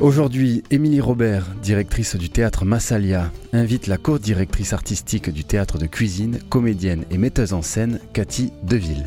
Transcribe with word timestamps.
Aujourd'hui, 0.00 0.62
Émilie 0.70 1.00
Robert, 1.00 1.44
directrice 1.60 2.14
du 2.14 2.30
théâtre 2.30 2.64
Massalia, 2.64 3.32
invite 3.52 3.88
la 3.88 3.96
co-directrice 3.96 4.72
artistique 4.72 5.28
du 5.28 5.42
théâtre 5.42 5.76
de 5.76 5.86
cuisine, 5.86 6.38
comédienne 6.48 7.04
et 7.10 7.18
metteuse 7.18 7.52
en 7.52 7.62
scène 7.62 7.98
Cathy 8.12 8.52
Deville. 8.62 9.04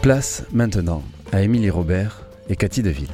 Place 0.00 0.44
maintenant 0.54 1.02
à 1.32 1.42
Émilie 1.42 1.68
Robert 1.68 2.22
et 2.48 2.56
Cathy 2.56 2.82
Deville. 2.82 3.12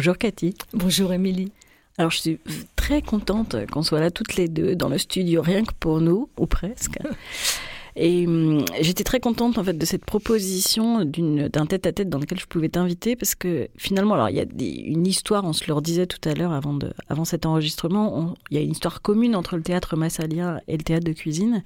Bonjour 0.00 0.16
Cathy. 0.16 0.54
Bonjour 0.72 1.12
Émilie. 1.12 1.52
Alors 1.98 2.10
je 2.10 2.16
suis 2.20 2.40
très 2.74 3.02
contente 3.02 3.54
qu'on 3.70 3.82
soit 3.82 4.00
là 4.00 4.10
toutes 4.10 4.36
les 4.36 4.48
deux 4.48 4.74
dans 4.74 4.88
le 4.88 4.96
studio, 4.96 5.42
rien 5.42 5.62
que 5.62 5.74
pour 5.78 6.00
nous, 6.00 6.30
ou 6.38 6.46
presque. 6.46 6.96
Et 7.96 8.26
hum, 8.26 8.64
j'étais 8.80 9.04
très 9.04 9.20
contente 9.20 9.58
en 9.58 9.62
fait 9.62 9.76
de 9.76 9.84
cette 9.84 10.06
proposition 10.06 11.04
d'un 11.04 11.66
tête-à-tête 11.66 12.08
dans 12.08 12.18
lequel 12.18 12.40
je 12.40 12.46
pouvais 12.46 12.70
t'inviter 12.70 13.14
parce 13.14 13.34
que 13.34 13.68
finalement, 13.76 14.14
alors 14.14 14.30
il 14.30 14.36
y 14.36 14.40
a 14.40 14.46
une 14.90 15.06
histoire, 15.06 15.44
on 15.44 15.52
se 15.52 15.70
le 15.70 15.78
disait 15.82 16.06
tout 16.06 16.26
à 16.26 16.32
l'heure 16.32 16.52
avant, 16.52 16.78
avant 17.10 17.26
cet 17.26 17.44
enregistrement, 17.44 18.32
il 18.50 18.56
y 18.56 18.58
a 18.58 18.62
une 18.62 18.72
histoire 18.72 19.02
commune 19.02 19.36
entre 19.36 19.56
le 19.58 19.62
théâtre 19.62 19.96
massalien 19.96 20.62
et 20.66 20.78
le 20.78 20.82
théâtre 20.82 21.04
de 21.04 21.12
cuisine. 21.12 21.62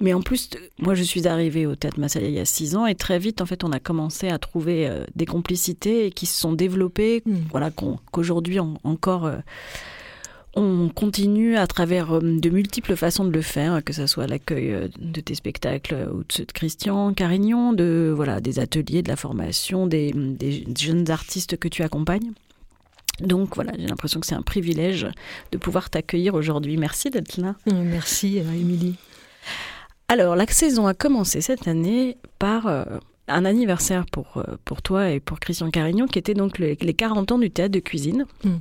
Mais 0.00 0.14
en 0.14 0.22
plus, 0.22 0.48
moi, 0.78 0.94
je 0.94 1.02
suis 1.02 1.28
arrivée 1.28 1.66
au 1.66 1.74
Théâtre 1.74 2.00
Massalia 2.00 2.28
il 2.28 2.34
y 2.34 2.40
a 2.40 2.46
six 2.46 2.74
ans 2.74 2.86
et 2.86 2.94
très 2.94 3.18
vite, 3.18 3.40
en 3.40 3.46
fait, 3.46 3.64
on 3.64 3.72
a 3.72 3.78
commencé 3.78 4.28
à 4.28 4.38
trouver 4.38 4.88
euh, 4.88 5.04
des 5.14 5.26
complicités 5.26 6.10
qui 6.10 6.26
se 6.26 6.38
sont 6.38 6.52
développées, 6.52 7.22
hmm. 7.26 7.36
voilà, 7.50 7.70
qu'aujourd'hui 7.70 8.58
encore, 8.58 9.26
euh, 9.26 9.36
on 10.56 10.88
continue 10.88 11.56
à 11.56 11.66
travers 11.66 12.16
euh, 12.16 12.20
de 12.20 12.48
multiples 12.48 12.96
façons 12.96 13.24
de 13.24 13.30
le 13.30 13.42
faire, 13.42 13.84
que 13.84 13.92
ce 13.92 14.06
soit 14.06 14.26
l'accueil 14.26 14.90
de 14.98 15.20
tes 15.20 15.34
spectacles 15.34 16.08
ou 16.12 16.18
de 16.18 16.32
ceux 16.32 16.46
de 16.46 16.52
Christian 16.52 17.12
Carignon, 17.12 17.74
de 17.74 18.10
voilà, 18.14 18.40
des 18.40 18.58
ateliers, 18.58 19.02
de 19.02 19.08
la 19.08 19.16
formation, 19.16 19.86
des, 19.86 20.12
des 20.14 20.64
jeunes 20.78 21.10
artistes 21.10 21.58
que 21.58 21.68
tu 21.68 21.82
accompagnes. 21.82 22.32
Donc 23.20 23.54
voilà, 23.54 23.72
j'ai 23.78 23.86
l'impression 23.86 24.18
que 24.18 24.26
c'est 24.26 24.34
un 24.34 24.40
privilège 24.40 25.06
de 25.52 25.58
pouvoir 25.58 25.90
t'accueillir 25.90 26.32
aujourd'hui. 26.32 26.78
Merci 26.78 27.10
d'être 27.10 27.36
là. 27.36 27.54
Merci, 27.66 28.38
Émilie. 28.38 28.96
Alors, 30.10 30.34
la 30.34 30.44
saison 30.48 30.88
a 30.88 30.92
commencé 30.92 31.40
cette 31.40 31.68
année 31.68 32.16
par 32.40 32.66
euh, 32.66 32.82
un 33.28 33.44
anniversaire 33.44 34.06
pour, 34.10 34.38
euh, 34.38 34.56
pour 34.64 34.82
toi 34.82 35.08
et 35.10 35.20
pour 35.20 35.38
Christian 35.38 35.70
Carignon, 35.70 36.08
qui 36.08 36.18
était 36.18 36.34
donc 36.34 36.58
les 36.58 36.76
40 36.76 37.30
ans 37.30 37.38
du 37.38 37.48
théâtre 37.48 37.70
de 37.70 37.78
cuisine. 37.78 38.26
Hmm. 38.42 38.56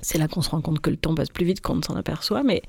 C'est 0.00 0.18
là 0.18 0.28
qu'on 0.28 0.40
se 0.40 0.50
rend 0.50 0.60
compte 0.60 0.78
que 0.78 0.90
le 0.90 0.96
temps 0.96 1.16
passe 1.16 1.30
plus 1.30 1.44
vite 1.44 1.60
qu'on 1.62 1.74
ne 1.74 1.82
s'en 1.82 1.96
aperçoit, 1.96 2.44
mais... 2.44 2.62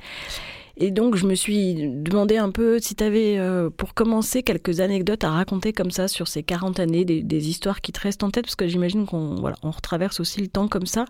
Et 0.77 0.89
donc, 0.89 1.15
je 1.15 1.27
me 1.27 1.35
suis 1.35 1.87
demandé 1.87 2.35
un 2.37 2.49
peu 2.49 2.79
si 2.79 2.95
tu 2.95 3.03
avais, 3.03 3.37
euh, 3.37 3.69
pour 3.69 3.93
commencer, 3.93 4.41
quelques 4.41 4.79
anecdotes 4.79 5.23
à 5.23 5.29
raconter 5.29 5.71
comme 5.71 5.91
ça 5.91 6.07
sur 6.07 6.27
ces 6.27 6.41
40 6.41 6.79
années, 6.79 7.05
des, 7.05 7.21
des 7.21 7.47
histoires 7.47 7.79
qui 7.79 7.91
te 7.91 8.01
restent 8.01 8.23
en 8.23 8.31
tête, 8.31 8.45
parce 8.45 8.55
que 8.55 8.67
j'imagine 8.67 9.05
qu'on 9.05 9.35
voilà, 9.35 9.55
on 9.61 9.69
retraverse 9.69 10.19
aussi 10.19 10.41
le 10.41 10.47
temps 10.47 10.67
comme 10.67 10.87
ça. 10.87 11.05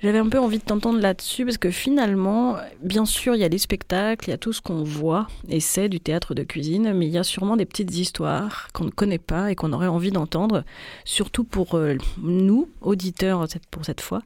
J'avais 0.00 0.18
un 0.18 0.28
peu 0.28 0.38
envie 0.38 0.58
de 0.58 0.62
t'entendre 0.62 1.00
là-dessus 1.00 1.44
parce 1.44 1.58
que 1.58 1.70
finalement, 1.70 2.56
bien 2.82 3.04
sûr, 3.04 3.34
il 3.34 3.40
y 3.40 3.44
a 3.44 3.48
les 3.48 3.58
spectacles, 3.58 4.28
il 4.28 4.30
y 4.30 4.34
a 4.34 4.38
tout 4.38 4.52
ce 4.52 4.60
qu'on 4.60 4.84
voit 4.84 5.26
et 5.48 5.58
c'est 5.58 5.88
du 5.88 5.98
théâtre 5.98 6.34
de 6.34 6.44
cuisine, 6.44 6.92
mais 6.94 7.06
il 7.06 7.12
y 7.12 7.18
a 7.18 7.24
sûrement 7.24 7.56
des 7.56 7.64
petites 7.64 7.96
histoires 7.96 8.68
qu'on 8.72 8.84
ne 8.84 8.90
connaît 8.90 9.18
pas 9.18 9.50
et 9.50 9.56
qu'on 9.56 9.72
aurait 9.72 9.88
envie 9.88 10.12
d'entendre, 10.12 10.62
surtout 11.04 11.42
pour 11.42 11.74
euh, 11.74 11.96
nous, 12.22 12.68
auditeurs 12.80 13.44
pour 13.72 13.84
cette 13.84 14.00
fois. 14.00 14.22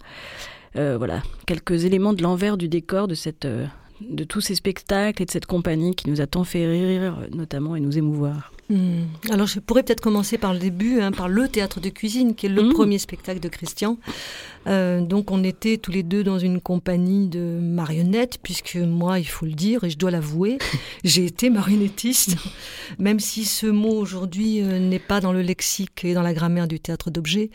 Euh, 0.77 0.99
voilà, 0.99 1.23
quelques 1.47 1.85
éléments 1.85 2.13
de 2.13 2.23
l'envers 2.23 2.59
du 2.59 2.69
décor 2.69 3.09
de 3.09 3.15
euh, 3.45 3.67
de 4.01 4.25
tous 4.25 4.41
ces 4.43 4.55
spectacles 4.55 5.23
et 5.23 5.27
de 5.27 5.31
cette 5.31 5.47
compagnie 5.47 5.95
qui 5.95 6.11
nous 6.11 6.21
a 6.21 6.27
tant 6.27 6.45
fait 6.45 6.67
rire, 6.67 7.17
notamment, 7.33 7.77
et 7.77 7.81
nous 7.81 7.97
émouvoir. 7.97 8.53
Hmm. 8.73 9.05
Alors 9.31 9.47
je 9.47 9.61
pourrais 9.61 9.83
peut-être 9.83 10.01
commencer 10.01 10.39
par 10.39 10.55
le 10.55 10.59
début, 10.59 11.03
hein, 11.03 11.13
par 11.13 11.29
le 11.29 11.47
théâtre 11.47 11.79
de 11.79 11.91
cuisine, 11.91 12.35
qui 12.35 12.47
est 12.47 12.49
le 12.49 12.63
hmm. 12.63 12.73
premier 12.73 12.99
spectacle 12.99 13.39
de 13.39 13.49
Christian. 13.49 13.99
Euh, 14.67 15.01
donc 15.01 15.31
on 15.31 15.45
était 15.45 15.77
tous 15.77 15.91
les 15.91 16.03
deux 16.03 16.23
dans 16.23 16.39
une 16.39 16.59
compagnie 16.61 17.29
de 17.29 17.59
marionnettes, 17.61 18.39
puisque 18.43 18.77
moi, 18.77 19.19
il 19.19 19.29
faut 19.29 19.45
le 19.45 19.53
dire, 19.53 19.85
et 19.85 19.91
je 19.91 19.99
dois 19.99 20.11
l'avouer, 20.11 20.57
j'ai 21.05 21.27
été 21.27 21.51
marionnettiste, 21.51 22.37
même 22.99 23.21
si 23.21 23.45
ce 23.45 23.67
mot 23.67 23.93
aujourd'hui 23.93 24.63
euh, 24.63 24.79
n'est 24.79 24.99
pas 24.99 25.21
dans 25.21 25.33
le 25.33 25.43
lexique 25.43 26.05
et 26.05 26.15
dans 26.15 26.23
la 26.23 26.33
grammaire 26.33 26.69
du 26.69 26.81
théâtre 26.81 27.11
d'objet. 27.11 27.51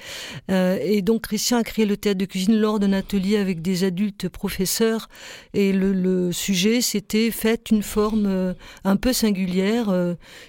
Euh, 0.51 0.77
et 0.83 1.01
donc 1.01 1.23
Christian 1.23 1.57
a 1.57 1.63
créé 1.63 1.87
le 1.87 1.97
théâtre 1.97 2.19
de 2.19 2.25
cuisine 2.25 2.59
lors 2.59 2.79
d'un 2.79 2.93
atelier 2.93 3.37
avec 3.37 3.63
des 3.63 3.85
adultes 3.85 4.29
professeurs, 4.29 5.09
et 5.55 5.73
le, 5.73 5.93
le 5.93 6.31
sujet, 6.31 6.81
c'était 6.81 7.31
faites 7.31 7.71
une 7.71 7.81
forme 7.81 8.55
un 8.83 8.95
peu 8.97 9.13
singulière 9.13 9.93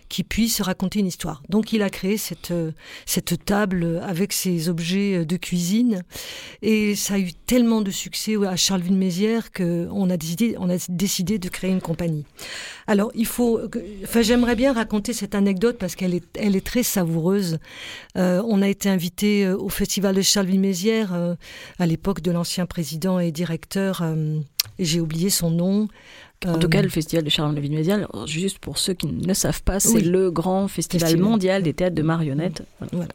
qui 0.09 0.25
puisse 0.25 0.58
raconter 0.63 1.01
une 1.01 1.07
histoire. 1.07 1.43
Donc 1.49 1.73
il 1.73 1.83
a 1.83 1.91
créé 1.91 2.17
cette, 2.17 2.53
cette 3.07 3.45
table 3.45 4.01
avec 4.05 4.33
ses 4.33 4.69
objets 4.69 5.25
de 5.25 5.37
cuisine. 5.37 6.03
Et 6.63 6.95
ça 6.95 7.15
a 7.15 7.19
eu 7.19 7.33
tellement 7.33 7.81
de 7.81 7.91
succès 7.91 8.37
à 8.47 8.57
Charleville-Mézières 8.57 9.53
qu'on 9.53 10.11
a 10.11 10.17
décidé, 10.17 10.57
a 10.57 10.77
décidé 10.89 11.39
de 11.39 11.49
créer 11.49 11.71
une 11.71 11.81
compagnie. 11.81 12.25
Alors, 12.87 13.11
il 13.15 13.27
faut, 13.27 13.61
enfin, 14.03 14.23
j'aimerais 14.23 14.57
bien 14.57 14.73
raconter 14.73 15.13
cette 15.13 15.35
anecdote 15.35 15.77
parce 15.79 15.95
qu'elle 15.95 16.15
est, 16.15 16.25
elle 16.39 16.57
est 16.57 16.65
très 16.65 16.83
savoureuse. 16.83 17.59
Euh, 18.17 18.43
on 18.47 18.63
a 18.63 18.69
été 18.69 18.89
invité 18.89 19.45
euh, 19.45 19.57
au 19.57 19.69
festival 19.69 20.15
de 20.15 20.23
Charleville-Mézières 20.23 21.13
euh, 21.15 21.35
à 21.79 21.87
l'époque 21.87 22.21
de 22.23 22.31
l'ancien 22.31 22.67
président 22.67 23.19
et 23.19 23.31
directeur, 23.33 24.03
j'ai 24.79 25.01
oublié 25.01 25.31
son 25.31 25.51
nom, 25.51 25.89
en 26.47 26.59
tout 26.59 26.69
cas, 26.69 26.83
le 26.83 26.89
Festival 26.89 27.25
de 27.25 27.31
Charleville-Mézières, 27.31 28.09
juste 28.27 28.61
pour 28.61 28.79
ceux 28.79 28.95
qui 28.95 29.09
ne 29.09 29.27
le 29.27 29.35
savent 29.35 29.63
pas, 29.63 29.81
c'est 29.81 30.01
le 30.01 30.31
grand 30.31 30.69
festival, 30.69 31.17
mondial 31.17 31.65
des 31.65 31.75
théâtres 31.75 31.97
de 31.97 32.03
marionnettes. 32.03 32.63
Voilà. 32.93 33.09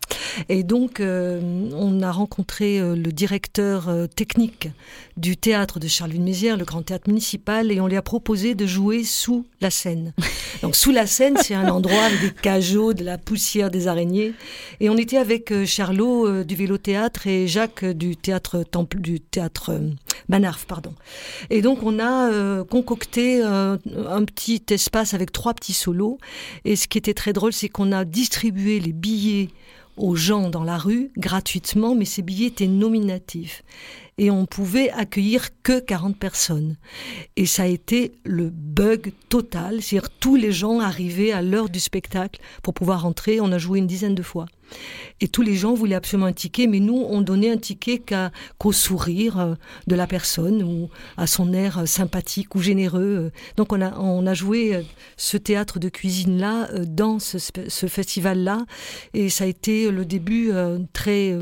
Et 0.49 0.63
donc, 0.63 0.99
euh, 0.99 1.69
on 1.73 2.01
a 2.01 2.11
rencontré 2.11 2.79
euh, 2.79 2.95
le 2.95 3.11
directeur 3.11 3.87
euh, 3.87 4.07
technique 4.07 4.69
du 5.15 5.37
théâtre 5.37 5.79
de 5.79 5.87
Charleville-Mézières, 5.87 6.57
le 6.57 6.65
grand 6.65 6.81
théâtre 6.81 7.07
municipal, 7.07 7.71
et 7.71 7.79
on 7.79 7.87
lui 7.87 7.95
a 7.95 8.01
proposé 8.01 8.55
de 8.55 8.65
jouer 8.65 9.05
sous 9.05 9.45
la 9.61 9.69
scène. 9.69 10.13
Donc, 10.61 10.75
sous 10.75 10.91
la 10.91 11.07
scène, 11.07 11.37
c'est 11.41 11.53
un 11.53 11.69
endroit 11.69 12.03
avec 12.03 12.19
des 12.19 12.31
cajots, 12.31 12.93
de 12.93 13.05
la 13.05 13.17
poussière, 13.17 13.71
des 13.71 13.87
araignées. 13.87 14.33
Et 14.81 14.89
on 14.89 14.97
était 14.97 15.17
avec 15.17 15.53
Charlot 15.65 16.43
du 16.43 16.55
Vélo 16.55 16.77
Théâtre 16.77 17.27
et 17.27 17.47
Jacques 17.47 17.85
du 17.85 18.17
théâtre 18.17 18.63
Temple, 18.63 18.99
du 18.99 19.19
théâtre 19.19 19.79
Manarf, 20.29 20.65
pardon. 20.65 20.93
Et 21.49 21.61
donc, 21.61 21.83
on 21.83 21.99
a 21.99 22.63
concocté 22.63 23.12
euh, 23.17 23.77
un 24.07 24.25
petit 24.25 24.63
espace 24.69 25.13
avec 25.13 25.31
trois 25.31 25.53
petits 25.53 25.73
solos. 25.73 26.17
Et 26.65 26.75
ce 26.75 26.87
qui 26.87 26.97
était 26.97 27.13
très 27.13 27.33
drôle, 27.33 27.53
c'est 27.53 27.69
qu'on 27.69 27.91
a 27.91 28.05
distribué 28.05 28.79
les 28.79 28.93
billets 28.93 29.49
aux 29.97 30.15
gens 30.15 30.49
dans 30.49 30.63
la 30.63 30.77
rue 30.77 31.11
gratuitement, 31.17 31.95
mais 31.95 32.05
ces 32.05 32.21
billets 32.21 32.47
étaient 32.47 32.67
nominatifs. 32.67 33.63
Et 34.17 34.29
on 34.29 34.45
pouvait 34.45 34.91
accueillir 34.91 35.49
que 35.63 35.79
40 35.79 36.17
personnes. 36.17 36.77
Et 37.35 37.45
ça 37.47 37.63
a 37.63 37.67
été 37.67 38.13
le 38.23 38.49
bug 38.51 39.11
total. 39.29 39.81
C'est-à-dire 39.81 40.11
tous 40.19 40.35
les 40.35 40.51
gens 40.51 40.79
arrivaient 40.79 41.31
à 41.31 41.41
l'heure 41.41 41.69
du 41.69 41.79
spectacle 41.79 42.39
pour 42.61 42.75
pouvoir 42.75 43.05
entrer. 43.05 43.41
On 43.41 43.51
a 43.51 43.57
joué 43.57 43.79
une 43.79 43.87
dizaine 43.87 44.13
de 44.13 44.21
fois. 44.21 44.45
Et 45.21 45.27
tous 45.27 45.41
les 45.41 45.55
gens 45.55 45.73
voulaient 45.73 45.95
absolument 45.95 46.27
un 46.27 46.33
ticket, 46.33 46.67
mais 46.67 46.79
nous, 46.79 47.05
on 47.09 47.21
donnait 47.21 47.49
un 47.49 47.57
ticket 47.57 48.01
qu'au 48.57 48.71
sourire 48.71 49.39
euh, 49.39 49.55
de 49.87 49.95
la 49.95 50.07
personne 50.07 50.63
ou 50.63 50.89
à 51.17 51.27
son 51.27 51.53
air 51.53 51.79
euh, 51.79 51.85
sympathique 51.85 52.55
ou 52.55 52.61
généreux. 52.61 53.31
Donc 53.57 53.71
on 53.71 53.81
a, 53.81 53.97
on 53.99 54.25
a 54.27 54.33
joué 54.33 54.75
euh, 54.75 54.81
ce 55.17 55.37
théâtre 55.37 55.79
de 55.79 55.89
cuisine-là 55.89 56.67
dans 56.85 57.19
ce, 57.19 57.37
ce 57.39 57.87
festival-là. 57.87 58.65
Et 59.13 59.29
ça 59.29 59.45
a 59.45 59.47
été 59.47 59.89
le 59.91 60.05
début 60.05 60.51
très 60.93 61.37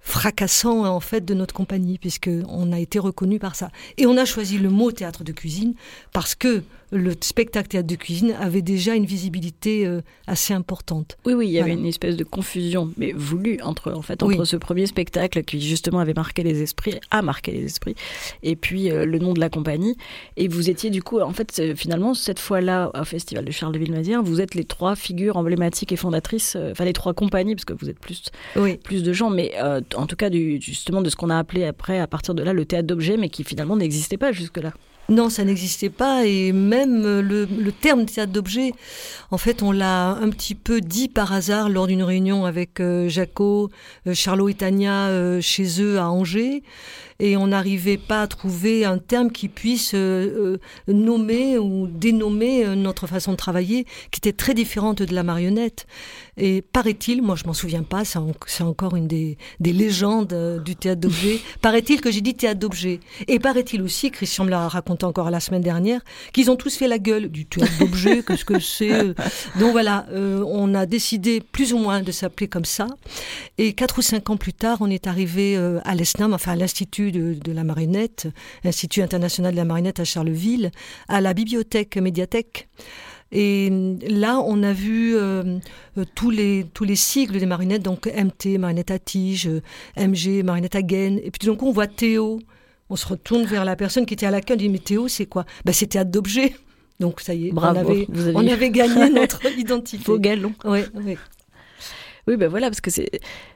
fracassant 0.00 0.84
en 0.84 1.00
fait 1.00 1.24
de 1.24 1.34
notre 1.34 1.54
compagnie, 1.54 1.98
puisqu'on 1.98 2.72
a 2.72 2.80
été 2.80 2.98
reconnu 2.98 3.38
par 3.38 3.54
ça. 3.54 3.70
Et 3.98 4.06
on 4.06 4.16
a 4.16 4.24
choisi 4.24 4.58
le 4.58 4.70
mot 4.70 4.92
théâtre 4.92 5.24
de 5.24 5.32
cuisine 5.32 5.74
parce 6.12 6.34
que 6.34 6.62
le 6.92 7.12
spectacle 7.20 7.68
théâtre 7.68 7.86
de 7.88 7.96
cuisine 7.96 8.32
avait 8.38 8.60
déjà 8.62 8.94
une 8.94 9.06
visibilité 9.06 9.86
euh, 9.86 10.02
assez 10.26 10.52
importante. 10.52 11.16
Oui, 11.24 11.32
oui, 11.32 11.46
il 11.48 11.52
y 11.52 11.58
avait 11.58 11.70
Voilà. 11.70 11.80
une 11.80 11.86
espèce 11.88 12.16
de 12.16 12.24
confusion, 12.24 12.92
mais 12.98 13.12
voulue 13.12 13.58
entre, 13.62 13.92
en 13.92 14.02
fait, 14.02 14.22
entre 14.22 14.38
Oui. 14.38 14.46
ce 14.46 14.56
premier 14.56 14.86
spectacle 14.86 15.42
qui 15.42 15.60
justement 15.60 16.00
avait 16.00 16.12
marqué 16.14 16.42
les 16.42 16.60
esprits, 16.62 16.96
a 17.10 17.22
marqué 17.22 17.50
les 17.52 17.64
esprits, 17.64 17.94
et 18.42 18.54
puis 18.56 18.90
euh, 18.90 19.06
le 19.06 19.18
nom 19.18 19.32
de 19.32 19.40
la 19.40 19.48
compagnie. 19.48 19.96
Et 20.36 20.48
vous 20.48 20.68
étiez 20.68 20.90
du 20.90 21.02
coup, 21.02 21.18
en 21.20 21.32
fait, 21.32 21.50
c'est- 21.50 21.74
finalement, 21.74 22.12
cette 22.14 22.38
fois-là, 22.38 22.90
au 22.94 23.04
Festival 23.04 23.44
de 23.44 23.50
Charleville-Mézières, 23.50 24.22
vous 24.22 24.40
êtes 24.40 24.54
les 24.54 24.64
trois 24.64 24.94
figures 24.94 25.36
emblématiques 25.38 25.92
et 25.92 25.96
fondatrices, 25.96 26.56
euh, 26.56 26.72
enfin 26.72 26.84
les 26.84 26.92
trois 26.92 27.14
compagnies, 27.14 27.54
parce 27.54 27.64
que 27.64 27.72
vous 27.72 27.88
êtes 27.88 27.98
plus, 27.98 28.22
Oui. 28.56 28.76
plus 28.76 29.02
de 29.02 29.12
gens, 29.14 29.30
mais 29.30 29.52
euh, 29.62 29.80
en 29.96 30.06
tout 30.06 30.16
cas, 30.16 30.28
du, 30.28 30.60
justement, 30.60 31.00
de 31.00 31.08
ce 31.08 31.16
qu'on 31.16 31.30
a 31.30 31.38
appelé 31.38 31.64
après, 31.64 31.98
à 31.98 32.06
partir 32.06 32.34
de 32.34 32.42
là, 32.42 32.52
le 32.52 32.66
théâtre 32.66 32.86
d'objets, 32.86 33.16
mais 33.16 33.30
qui 33.30 33.44
finalement 33.44 33.76
n'existait 33.76 34.18
pas 34.18 34.30
jusque-là. 34.32 34.74
Non, 35.08 35.28
ça 35.28 35.44
n'existait 35.44 35.90
pas 35.90 36.24
et 36.26 36.52
même 36.52 37.02
le, 37.02 37.44
le 37.44 37.72
terme 37.72 38.06
théâtre 38.06 38.32
d'objet, 38.32 38.72
en 39.30 39.36
fait, 39.36 39.62
on 39.62 39.70
l'a 39.72 40.10
un 40.12 40.30
petit 40.30 40.54
peu 40.54 40.80
dit 40.80 41.08
par 41.08 41.32
hasard 41.32 41.68
lors 41.68 41.86
d'une 41.86 42.02
réunion 42.02 42.46
avec 42.46 42.80
euh, 42.80 43.08
Jaco, 43.08 43.68
euh, 44.06 44.14
Charlot 44.14 44.48
et 44.48 44.54
Tania 44.54 45.08
euh, 45.08 45.40
chez 45.40 45.82
eux 45.82 45.98
à 45.98 46.08
Angers 46.08 46.62
et 47.18 47.36
on 47.36 47.48
n'arrivait 47.48 47.98
pas 47.98 48.22
à 48.22 48.26
trouver 48.26 48.84
un 48.84 48.98
terme 48.98 49.30
qui 49.30 49.48
puisse 49.48 49.94
nommer 50.88 51.56
ou 51.56 51.86
dénommer 51.86 52.74
notre 52.74 53.06
façon 53.06 53.32
de 53.32 53.36
travailler 53.36 53.84
qui 54.10 54.18
était 54.18 54.32
très 54.32 54.54
différente 54.54 55.02
de 55.02 55.14
la 55.14 55.22
marionnette. 55.22 55.86
Et 56.36 56.62
paraît-il, 56.62 57.22
moi 57.22 57.36
je 57.36 57.44
m'en 57.44 57.52
souviens 57.52 57.84
pas, 57.84 58.04
c'est 58.04 58.18
en- 58.18 58.32
c'est 58.46 58.64
encore 58.64 58.96
une 58.96 59.06
des, 59.06 59.36
des 59.60 59.72
légendes 59.72 60.34
du 60.64 60.74
théâtre 60.74 61.02
d'objet, 61.02 61.38
paraît-il 61.60 62.00
que 62.00 62.10
j'ai 62.10 62.22
dit 62.22 62.34
théâtre 62.34 62.58
d'objet. 62.58 62.98
Et 63.28 63.38
paraît-il 63.38 63.82
aussi, 63.82 64.10
Christian 64.10 64.44
me 64.44 64.50
l'a 64.50 64.66
raconté 64.66 65.01
encore 65.04 65.30
la 65.30 65.40
semaine 65.40 65.62
dernière, 65.62 66.00
qu'ils 66.32 66.50
ont 66.50 66.56
tous 66.56 66.76
fait 66.76 66.88
la 66.88 66.98
gueule 66.98 67.28
du 67.28 67.46
théâtre 67.46 67.72
d'objet, 67.78 68.22
qu'est-ce 68.26 68.44
que 68.44 68.58
c'est 68.58 68.92
euh. 68.92 69.14
Donc 69.58 69.72
voilà, 69.72 70.06
euh, 70.10 70.44
on 70.46 70.74
a 70.74 70.86
décidé 70.86 71.40
plus 71.40 71.72
ou 71.72 71.78
moins 71.78 72.02
de 72.02 72.12
s'appeler 72.12 72.48
comme 72.48 72.64
ça. 72.64 72.86
Et 73.58 73.72
quatre 73.72 73.98
ou 73.98 74.02
cinq 74.02 74.30
ans 74.30 74.36
plus 74.36 74.52
tard, 74.52 74.78
on 74.80 74.90
est 74.90 75.06
arrivé 75.06 75.56
euh, 75.56 75.80
à 75.84 75.94
l'ESNAM, 75.94 76.32
enfin 76.32 76.52
à 76.52 76.56
l'Institut 76.56 77.12
de, 77.12 77.34
de 77.34 77.52
la 77.52 77.64
Marionnette, 77.64 78.28
Institut 78.64 79.02
international 79.02 79.52
de 79.52 79.56
la 79.56 79.64
Marionnette 79.64 80.00
à 80.00 80.04
Charleville, 80.04 80.70
à 81.08 81.20
la 81.20 81.34
bibliothèque 81.34 81.96
médiathèque. 81.96 82.68
Et 83.32 83.70
là, 84.06 84.40
on 84.44 84.62
a 84.62 84.74
vu 84.74 85.16
euh, 85.16 85.58
tous, 86.14 86.30
les, 86.30 86.66
tous 86.74 86.84
les 86.84 86.96
sigles 86.96 87.38
des 87.38 87.46
marionnettes, 87.46 87.82
donc 87.82 88.06
MT, 88.06 88.58
marionnette 88.58 88.90
à 88.90 88.98
tige, 88.98 89.48
MG, 89.96 90.42
marionnette 90.44 90.76
à 90.76 90.82
gaine. 90.82 91.18
Et 91.24 91.30
puis 91.30 91.48
coup, 91.56 91.68
on 91.68 91.72
voit 91.72 91.86
Théo. 91.86 92.40
On 92.92 92.96
se 92.96 93.06
retourne 93.08 93.44
vers 93.44 93.64
la 93.64 93.74
personne 93.74 94.04
qui 94.04 94.12
était 94.12 94.26
à 94.26 94.30
l'accueil, 94.30 94.56
on 94.56 94.58
dit 94.58 94.68
Mais 94.68 94.78
Théo, 94.78 95.08
c'est 95.08 95.24
quoi? 95.24 95.46
Ben, 95.64 95.72
C'est 95.72 95.86
théâtre 95.86 96.10
d'objet. 96.10 96.54
Donc 97.00 97.20
ça 97.22 97.32
y 97.32 97.48
est, 97.48 97.50
Bravo, 97.52 97.78
on, 97.78 97.80
avait, 97.80 98.06
on 98.34 98.70
gagné 98.70 99.08
notre 99.14 99.40
identité. 99.58 100.04
Faux 100.04 100.18
galon. 100.18 100.52
Ouais, 100.64 100.84
ouais. 100.94 101.16
Oui, 102.28 102.36
ben 102.36 102.48
voilà, 102.48 102.68
parce 102.68 102.80
que 102.82 102.90
c'est 102.90 103.10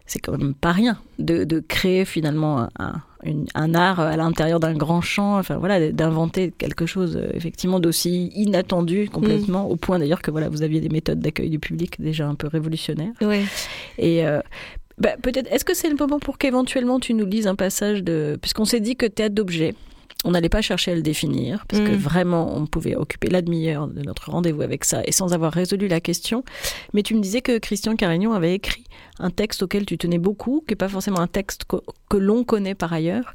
c'est 0.07 0.19
quand 0.21 0.37
même 0.39 0.55
pas 0.55 0.73
rien 0.73 0.99
de, 1.19 1.45
de 1.45 1.61
créer 1.61 2.05
finalement 2.05 2.67
un, 2.79 2.95
une- 3.25 3.47
un 3.55 3.75
art 3.75 4.01
à 4.01 4.17
l'intérieur 4.17 4.59
d'un 4.59 4.73
grand 4.75 5.01
champ, 5.03 5.39
enfin 5.39 5.57
voilà, 5.59 5.93
d'inventer 5.93 6.53
quelque 6.57 6.87
chose 6.87 7.17
euh, 7.17 7.29
effectivement 7.35 7.79
d'aussi 7.79 8.33
inattendu 8.35 9.09
complètement, 9.09 9.69
au 9.69 9.77
point 9.77 9.99
d'ailleurs 10.01 10.23
que 10.23 10.31
voilà, 10.33 10.49
vous 10.49 10.63
aviez 10.63 10.81
des 10.81 10.89
méthodes 10.89 11.21
d'accueil 11.21 11.51
du 11.51 11.59
public 11.61 12.01
déjà 12.01 12.27
un 12.27 12.35
peu 12.35 12.49
révolutionnaires. 12.49 13.13
ouais. 13.21 13.45
Et 13.99 14.27
euh, 14.27 14.41
bah, 14.99 15.17
peut-être, 15.23 15.53
est-ce 15.53 15.65
que 15.65 15.75
c'est 15.75 15.89
le 15.91 15.97
moment 15.97 16.19
pour 16.19 16.39
qu'éventuellement 16.39 16.99
tu 17.01 17.15
nous 17.15 17.27
lises 17.27 17.47
un 17.47 17.55
passage 17.55 18.03
de, 18.03 18.39
puisqu'on 18.41 18.65
s'est 18.65 18.81
dit 18.81 18.97
que 18.97 19.07
théâtre 19.07 19.35
d'objet. 19.35 19.75
On 20.25 20.31
n'allait 20.33 20.49
pas 20.49 20.63
chercher 20.63 20.91
à 20.93 20.95
le 20.95 21.03
définir, 21.03 21.67
parce 21.69 21.83
que 21.83 21.93
Mm. 21.93 21.97
vraiment, 21.99 22.57
on 22.57 22.67
pouvait 22.67 22.97
occuper 22.97 23.29
la 23.29 23.43
demi-heure 23.43 23.87
de 23.87 24.03
notre 24.03 24.31
rendez-vous 24.31 24.63
avec 24.63 24.85
ça, 24.85 25.03
et 25.05 25.13
sans 25.13 25.35
avoir 25.35 25.53
résolu 25.53 25.87
la 25.87 26.01
question. 26.01 26.43
Mais 26.95 27.03
tu 27.03 27.15
me 27.15 27.21
disais 27.21 27.43
que 27.43 27.59
Christian 27.59 27.95
Carignon 27.95 28.33
avait 28.33 28.55
écrit 28.55 28.85
un 29.19 29.31
texte 29.31 29.63
auquel 29.63 29.87
tu 29.87 29.99
tenais 29.99 30.19
beaucoup, 30.19 30.63
qui 30.67 30.73
n'est 30.73 30.77
pas 30.77 30.89
forcément 30.89 31.21
un 31.21 31.27
texte 31.27 31.65
que, 31.65 31.77
que 32.09 32.17
l'on 32.17 32.45
connaît 32.45 32.75
par 32.75 32.93
ailleurs, 32.93 33.35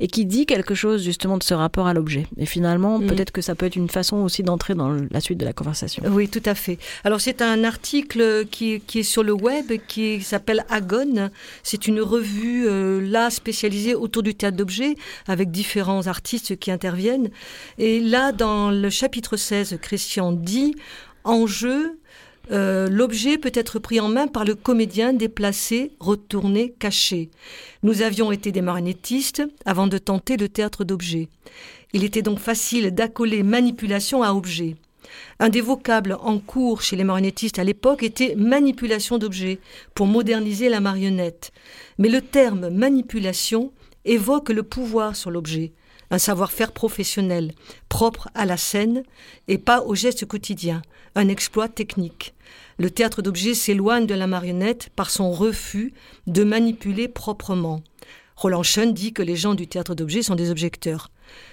et 0.00 0.06
qui 0.08 0.24
dit 0.26 0.46
quelque 0.46 0.74
chose 0.74 1.02
justement 1.02 1.38
de 1.38 1.42
ce 1.42 1.54
rapport 1.54 1.86
à 1.86 1.94
l'objet. 1.94 2.26
Et 2.36 2.46
finalement, 2.46 2.98
Mm. 2.98 3.06
peut-être 3.06 3.30
que 3.32 3.42
ça 3.42 3.54
peut 3.54 3.66
être 3.66 3.76
une 3.76 3.88
façon 3.88 4.18
aussi 4.18 4.42
d'entrer 4.42 4.74
dans 4.74 4.96
la 5.10 5.20
suite 5.20 5.38
de 5.38 5.44
la 5.44 5.52
conversation. 5.52 6.02
Oui, 6.06 6.28
tout 6.28 6.42
à 6.44 6.54
fait. 6.54 6.78
Alors 7.04 7.20
c'est 7.20 7.42
un 7.42 7.64
article 7.64 8.46
qui, 8.50 8.80
qui 8.80 9.00
est 9.00 9.02
sur 9.02 9.22
le 9.22 9.32
web 9.32 9.72
qui 9.86 10.20
s'appelle 10.22 10.64
Agone. 10.68 11.30
C'est 11.62 11.86
une 11.86 12.00
revue 12.00 12.66
euh, 12.66 13.00
là 13.00 13.30
spécialisée 13.30 13.94
autour 13.94 14.22
du 14.22 14.34
théâtre 14.34 14.56
d'objets 14.56 14.94
avec 15.26 15.50
différents 15.50 16.06
artistes 16.06 16.56
qui 16.58 16.70
interviennent. 16.70 17.30
Et 17.78 18.00
là, 18.00 18.32
dans 18.32 18.70
le 18.70 18.90
chapitre 18.90 19.36
16, 19.36 19.78
Christian 19.80 20.32
dit 20.32 20.74
en 21.24 21.46
jeu. 21.46 21.98
Euh, 22.50 22.88
L'objet 22.88 23.38
peut 23.38 23.52
être 23.54 23.78
pris 23.78 24.00
en 24.00 24.08
main 24.08 24.26
par 24.26 24.44
le 24.44 24.54
comédien 24.54 25.12
déplacé, 25.12 25.92
retourné, 26.00 26.74
caché. 26.78 27.30
Nous 27.82 28.02
avions 28.02 28.32
été 28.32 28.52
des 28.52 28.62
marionnettistes 28.62 29.42
avant 29.64 29.86
de 29.86 29.98
tenter 29.98 30.36
le 30.36 30.48
théâtre 30.48 30.84
d'objets. 30.84 31.28
Il 31.92 32.04
était 32.04 32.22
donc 32.22 32.38
facile 32.38 32.90
d'accoler 32.90 33.42
manipulation 33.42 34.22
à 34.22 34.32
objet. 34.32 34.76
Un 35.38 35.48
des 35.48 35.60
vocables 35.60 36.16
en 36.20 36.38
cours 36.38 36.82
chez 36.82 36.96
les 36.96 37.04
marionnettistes 37.04 37.58
à 37.58 37.64
l'époque 37.64 38.02
était 38.02 38.34
manipulation 38.34 39.18
d'objets, 39.18 39.58
pour 39.94 40.06
moderniser 40.06 40.68
la 40.68 40.80
marionnette. 40.80 41.52
Mais 41.98 42.08
le 42.08 42.20
terme 42.20 42.68
manipulation 42.70 43.72
évoque 44.04 44.50
le 44.50 44.62
pouvoir 44.62 45.16
sur 45.16 45.30
l'objet, 45.30 45.72
un 46.10 46.18
savoir-faire 46.18 46.72
professionnel, 46.72 47.52
propre 47.88 48.28
à 48.34 48.46
la 48.46 48.56
scène 48.56 49.02
et 49.48 49.58
pas 49.58 49.82
au 49.82 49.94
geste 49.94 50.26
quotidien, 50.26 50.82
un 51.14 51.28
exploit 51.28 51.68
technique. 51.68 52.34
Le 52.78 52.90
théâtre 52.90 53.22
d'objets 53.22 53.54
s'éloigne 53.54 54.06
de 54.06 54.14
la 54.14 54.28
marionnette 54.28 54.90
par 54.94 55.10
son 55.10 55.32
refus 55.32 55.92
de 56.28 56.44
manipuler 56.44 57.08
proprement. 57.08 57.82
Roland 58.36 58.62
Schoen 58.62 58.94
dit 58.94 59.12
que 59.12 59.22
les 59.22 59.34
gens 59.34 59.56
du 59.56 59.66
théâtre 59.66 59.96
d'objets 59.96 60.22
sont 60.22 60.36
des 60.36 60.50
objecteurs. 60.50 61.10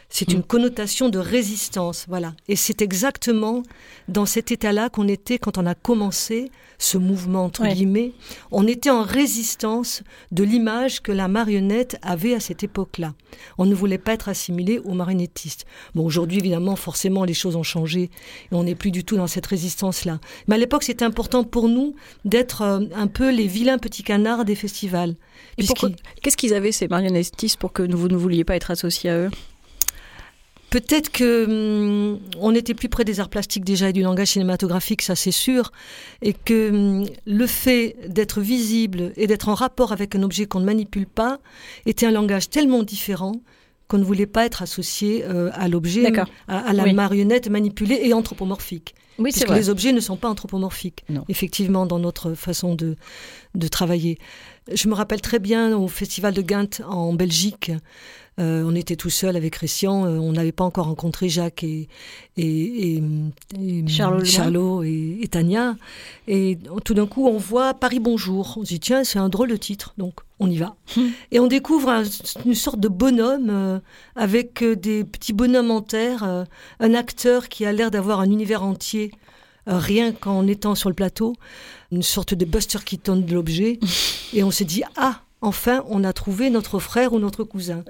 C'est 0.09 0.31
une 0.31 0.43
connotation 0.43 1.09
de 1.09 1.19
résistance, 1.19 2.05
voilà. 2.07 2.35
Et 2.47 2.55
c'est 2.55 2.81
exactement 2.81 3.63
dans 4.07 4.25
cet 4.25 4.51
état-là 4.51 4.89
qu'on 4.89 5.07
était 5.07 5.39
quand 5.39 5.57
on 5.57 5.65
a 5.65 5.75
commencé 5.75 6.51
ce 6.77 6.97
mouvement, 6.97 7.45
entre 7.45 7.61
Ouais. 7.63 7.73
guillemets. 7.73 8.11
On 8.51 8.67
était 8.67 8.89
en 8.89 9.01
résistance 9.03 10.03
de 10.31 10.43
l'image 10.43 11.01
que 11.01 11.11
la 11.11 11.27
marionnette 11.27 11.97
avait 12.01 12.33
à 12.33 12.39
cette 12.39 12.63
époque-là. 12.63 13.13
On 13.57 13.65
ne 13.65 13.73
voulait 13.73 13.97
pas 13.97 14.13
être 14.13 14.29
assimilé 14.29 14.79
aux 14.79 14.93
marionnettistes. 14.93 15.65
Bon, 15.95 16.05
aujourd'hui, 16.05 16.37
évidemment, 16.39 16.75
forcément, 16.75 17.23
les 17.25 17.33
choses 17.33 17.55
ont 17.55 17.63
changé 17.63 18.03
et 18.03 18.09
on 18.55 18.63
n'est 18.63 18.75
plus 18.75 18.91
du 18.91 19.03
tout 19.03 19.17
dans 19.17 19.27
cette 19.27 19.45
résistance-là. 19.47 20.19
Mais 20.47 20.55
à 20.55 20.57
l'époque, 20.57 20.83
c'était 20.83 21.05
important 21.05 21.43
pour 21.43 21.67
nous 21.67 21.95
d'être 22.25 22.61
euh, 22.61 22.81
un 22.95 23.07
peu 23.07 23.31
les 23.31 23.47
vilains 23.47 23.77
petits 23.79 24.03
canards 24.03 24.45
des 24.45 24.55
festivals. 24.55 25.15
Et 25.57 25.65
Qu'est-ce 26.21 26.37
qu'ils 26.37 26.53
avaient 26.53 26.71
ces 26.71 26.87
marionnettistes 26.87 27.57
pour 27.57 27.73
que 27.73 27.83
vous 27.83 28.07
ne 28.07 28.15
vouliez 28.15 28.43
pas 28.43 28.55
être 28.55 28.71
associés 28.71 29.09
à 29.09 29.17
eux? 29.17 29.31
Peut-être 30.75 31.09
que 31.09 31.45
hum, 31.45 32.19
on 32.37 32.53
était 32.53 32.73
plus 32.73 32.89
près 32.89 33.05
des 33.05 33.21
arts 33.21 33.29
plastiques 33.29 33.63
déjà 33.63 33.91
et 33.91 33.93
du 33.93 34.01
langage 34.01 34.27
cinématographique, 34.31 35.01
ça 35.03 35.15
c'est 35.15 35.31
sûr, 35.31 35.71
et 36.21 36.33
que 36.33 36.69
hum, 36.69 37.05
le 37.25 37.47
fait 37.47 37.95
d'être 38.09 38.41
visible 38.41 39.13
et 39.15 39.25
d'être 39.25 39.47
en 39.47 39.53
rapport 39.53 39.93
avec 39.93 40.15
un 40.15 40.23
objet 40.23 40.47
qu'on 40.47 40.59
ne 40.59 40.65
manipule 40.65 41.07
pas 41.07 41.39
était 41.85 42.05
un 42.05 42.11
langage 42.11 42.49
tellement 42.49 42.83
différent 42.83 43.39
qu'on 43.87 43.99
ne 43.99 44.03
voulait 44.03 44.25
pas 44.25 44.45
être 44.45 44.63
associé 44.63 45.23
euh, 45.23 45.49
à 45.53 45.67
l'objet, 45.69 46.01
D'accord. 46.01 46.27
à, 46.49 46.57
à 46.69 46.73
la 46.73 46.83
Oui. 46.83 46.93
marionnette 46.93 47.47
manipulée 47.49 47.99
et 48.03 48.13
anthropomorphique. 48.13 48.95
Oui, 49.17 49.31
c'est 49.31 49.41
Puisque 49.41 49.47
vrai. 49.47 49.59
les 49.59 49.69
objets 49.69 49.93
ne 49.93 49.99
sont 50.01 50.17
pas 50.17 50.27
anthropomorphiques, 50.27 51.05
Non. 51.07 51.23
effectivement, 51.29 51.85
dans 51.85 51.99
notre 51.99 52.33
façon 52.33 52.75
de, 52.75 52.97
de 53.53 53.67
travailler. 53.69 54.17
Je 54.73 54.87
me 54.87 54.95
rappelle 54.95 55.21
très 55.21 55.39
bien 55.39 55.77
au 55.77 55.87
Festival 55.87 56.33
de 56.33 56.41
Gand 56.41 56.67
en 56.87 57.13
Belgique. 57.13 57.71
euh, 58.39 58.63
on 58.65 58.75
était 58.75 58.95
tout 58.95 59.11
seul 59.11 59.35
avec 59.37 59.53
Christian. 59.53 60.05
euh, 60.05 60.17
on 60.17 60.31
n'avait 60.33 60.51
pas 60.51 60.63
encore 60.63 60.87
rencontré 60.87 61.29
Jacques 61.29 61.63
et, 61.63 61.87
et, 62.35 62.95
et- 62.97 63.03
et 63.61 63.87
Charlot 63.87 64.81
et, 64.83 65.27
Tania. 65.29 65.75
Et 66.27 66.57
tout 66.83 66.95
d'un 66.95 67.05
coup, 67.05 67.27
on 67.27 67.37
voit 67.37 67.73
Paris 67.75 67.99
Bonjour. 67.99 68.55
On 68.57 68.63
se 68.63 68.69
dit, 68.69 68.79
tiens, 68.79 69.03
c'est 69.03 69.19
un 69.19 69.29
drôle 69.29 69.49
de 69.49 69.55
titre. 69.55 69.93
Donc, 69.99 70.15
on 70.39 70.49
y 70.49 70.57
va. 70.57 70.75
Hmm. 70.97 71.09
Et 71.31 71.39
on 71.39 71.45
découvre 71.47 71.89
un- 71.89 72.03
une 72.45 72.55
sorte 72.55 72.79
de 72.79 72.87
bonhomme 72.89 73.49
euh, 73.51 73.79
avec 74.15 74.63
des 74.63 75.03
petits 75.03 75.31
bonhommes 75.33 75.71
en 75.71 75.81
terre, 75.81 76.45
un 76.79 76.93
acteur 76.95 77.49
qui 77.49 77.65
a 77.65 77.71
l'air 77.71 77.91
d'avoir 77.91 78.19
un 78.19 78.29
univers 78.31 78.63
entier, 78.63 79.11
rien 79.67 80.11
qu'en 80.11 80.47
étant 80.47 80.75
sur 80.75 80.89
le 80.89 80.95
plateau, 80.95 81.33
une 81.91 82.03
sorte 82.03 82.33
de 82.33 82.45
Buster 82.45 82.79
Keaton 82.85 83.17
de 83.17 83.33
l'objet. 83.33 83.79
Et 84.33 84.43
on 84.43 84.51
s'est 84.51 84.65
dit, 84.65 84.83
ah, 84.97 85.21
enfin, 85.41 85.83
on 85.87 86.03
a 86.03 86.13
trouvé 86.13 86.49
notre 86.49 86.79
frère 86.79 87.13
ou 87.13 87.19
notre 87.19 87.43
cousin. 87.43 87.83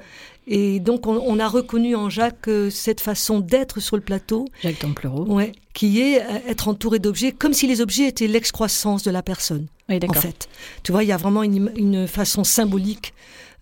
Et 0.48 0.80
donc, 0.80 1.08
on, 1.08 1.16
on 1.26 1.40
a 1.40 1.48
reconnu 1.48 1.96
en 1.96 2.10
Jacques 2.10 2.48
euh, 2.50 2.70
cette 2.70 3.02
façon 3.02 3.40
d'être 3.40 3.80
sur 3.80 3.96
le 3.96 4.02
plateau, 4.04 4.46
Jacques 4.62 4.78
Templereau. 4.80 5.26
ouais, 5.26 5.54
qui 5.74 6.00
est 6.02 6.22
euh, 6.22 6.38
être 6.48 6.68
entouré 6.68 7.00
d'objets, 7.00 7.32
comme 7.32 7.54
si 7.54 7.66
les 7.66 7.82
objets 7.82 8.08
étaient 8.08 8.28
l'excroissance 8.28 9.02
de 9.04 9.10
la 9.10 9.24
personne 9.24 9.66
Oui, 9.90 9.96
en 9.96 10.14
fait. 10.22 10.48
Tu 10.84 10.92
vois, 10.92 11.04
il 11.04 11.08
y 11.08 11.12
a 11.12 11.18
vraiment 11.18 11.42
une, 11.42 11.70
im- 11.70 11.72
une 11.76 12.08
façon 12.08 12.44
symbolique 12.44 13.14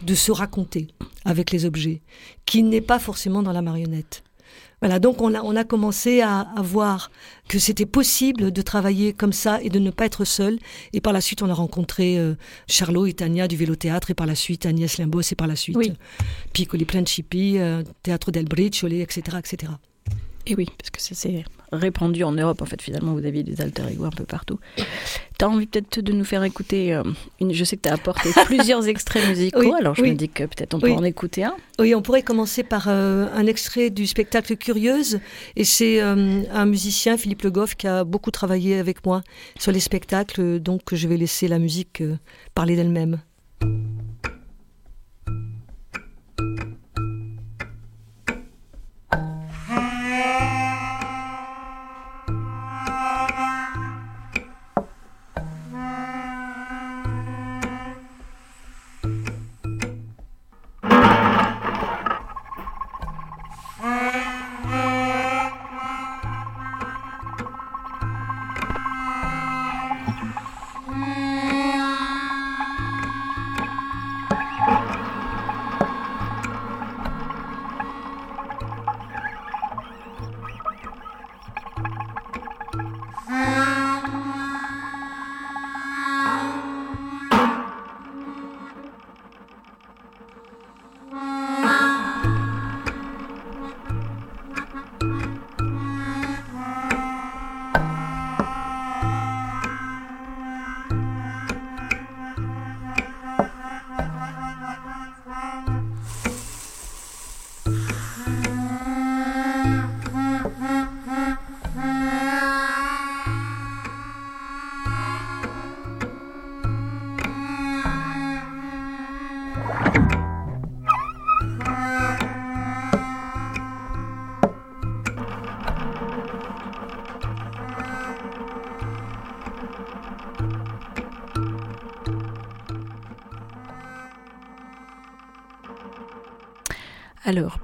de 0.05 0.13
se 0.13 0.33
raconter 0.33 0.87
avec 1.23 1.51
les 1.51 1.63
objets, 1.63 2.01
qui 2.45 2.63
n'est 2.63 2.81
pas 2.81 2.99
forcément 2.99 3.41
dans 3.43 3.53
la 3.53 3.61
marionnette. 3.61 4.23
Voilà, 4.83 4.99
donc 4.99 5.21
on 5.21 5.33
a, 5.33 5.41
on 5.41 5.55
a 5.55 5.63
commencé 5.63 6.19
à, 6.19 6.39
à 6.41 6.61
voir 6.61 7.09
que 7.47 7.57
c'était 7.57 7.85
possible 7.85 8.51
de 8.51 8.61
travailler 8.61 9.13
comme 9.13 9.31
ça 9.31 9.61
et 9.61 9.69
de 9.69 9.79
ne 9.79 9.91
pas 9.91 10.05
être 10.05 10.25
seul. 10.25 10.59
Et 10.91 10.99
par 10.99 11.13
la 11.13 11.21
suite, 11.21 11.41
on 11.41 11.49
a 11.49 11.53
rencontré 11.53 12.17
euh, 12.17 12.35
Charlot 12.67 13.05
et 13.05 13.13
Tania 13.13 13.47
du 13.47 13.55
Vélo 13.55 13.75
Théâtre, 13.75 14.11
et 14.11 14.13
par 14.13 14.27
la 14.27 14.35
suite 14.35 14.65
Agnès 14.65 14.97
Limbos, 14.97 15.21
et 15.31 15.35
par 15.35 15.47
la 15.47 15.55
suite 15.55 15.77
Oui. 15.77 15.91
euh, 15.91 16.23
Piccoli 16.51 16.83
Principi, 16.83 17.59
euh, 17.59 17.81
Théâtre 18.03 18.31
del 18.31 18.43
Briciole, 18.43 18.91
etc., 18.93 19.37
etc. 19.39 19.71
Et 20.45 20.55
oui, 20.55 20.67
parce 20.77 20.89
que 20.89 21.01
ça 21.01 21.15
s'est 21.15 21.45
répandu 21.71 22.23
en 22.23 22.33
Europe, 22.33 22.61
en 22.61 22.65
fait, 22.65 22.81
finalement, 22.81 23.13
vous 23.13 23.25
aviez 23.25 23.43
des 23.43 23.61
alter 23.61 23.83
ego 23.91 24.03
un 24.05 24.09
peu 24.09 24.25
partout. 24.25 24.59
Tu 24.77 24.83
as 25.45 25.49
envie 25.49 25.65
peut-être 25.65 26.01
de 26.01 26.11
nous 26.11 26.25
faire 26.25 26.43
écouter, 26.43 26.93
euh, 26.93 27.03
une... 27.39 27.53
je 27.53 27.63
sais 27.63 27.77
que 27.77 27.83
tu 27.83 27.89
as 27.89 27.93
apporté 27.93 28.29
plusieurs 28.45 28.87
extraits 28.87 29.27
musicaux, 29.27 29.59
Oui, 29.59 29.71
alors 29.79 29.95
je 29.95 30.01
oui. 30.01 30.11
me 30.11 30.15
dis 30.15 30.29
que 30.29 30.43
peut-être 30.43 30.73
on 30.73 30.79
peut 30.79 30.91
en 30.91 31.03
écouter 31.03 31.45
un. 31.45 31.55
Oui, 31.79 31.95
on 31.95 32.01
pourrait 32.01 32.21
commencer 32.23 32.63
par 32.63 32.85
euh, 32.87 33.27
un 33.33 33.47
extrait 33.47 33.89
du 33.89 34.05
spectacle 34.05 34.55
Curieuse. 34.57 35.19
Et 35.55 35.63
c'est 35.63 36.01
euh, 36.01 36.43
un 36.51 36.65
musicien, 36.65 37.17
Philippe 37.17 37.41
Le 37.43 37.51
Goff, 37.51 37.75
qui 37.75 37.87
a 37.87 38.03
beaucoup 38.03 38.31
travaillé 38.31 38.77
avec 38.77 39.05
moi 39.05 39.23
sur 39.57 39.71
les 39.71 39.79
spectacles. 39.79 40.59
Donc 40.59 40.93
je 40.93 41.07
vais 41.07 41.17
laisser 41.17 41.47
la 41.47 41.57
musique 41.57 42.03
parler 42.53 42.75
d'elle-même. 42.75 43.19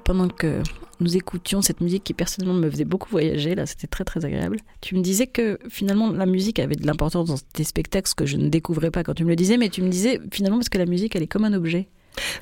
Pendant 0.10 0.28
que 0.28 0.64
nous 1.02 1.18
écoutions 1.18 1.62
cette 1.62 1.82
musique 1.82 2.04
qui 2.04 2.16
personnellement 2.16 2.60
me 2.60 2.68
faisait 2.72 2.84
beaucoup 2.84 3.12
voyager, 3.12 3.54
là 3.54 3.68
c'était 3.68 3.86
très 3.86 4.04
très 4.04 4.26
agréable, 4.26 4.58
tu 4.82 4.96
me 4.96 5.02
disais 5.02 5.28
que 5.28 5.60
finalement 5.70 6.10
la 6.10 6.26
musique 6.26 6.58
avait 6.58 6.74
de 6.74 6.84
l'importance 6.88 7.28
dans 7.28 7.38
tes 7.54 7.64
spectacles, 7.64 8.10
ce 8.10 8.16
que 8.16 8.26
je 8.26 8.36
ne 8.36 8.50
découvrais 8.50 8.90
pas 8.90 9.04
quand 9.04 9.14
tu 9.14 9.24
me 9.24 9.30
le 9.30 9.36
disais, 9.36 9.58
mais 9.58 9.70
tu 9.70 9.84
me 9.84 9.90
disais 9.90 10.20
finalement 10.32 10.58
parce 10.58 10.70
que 10.70 10.80
la 10.80 10.88
musique 10.88 11.16
elle 11.16 11.22
est 11.22 11.28
comme 11.28 11.46
un 11.46 11.54
objet. 11.54 11.90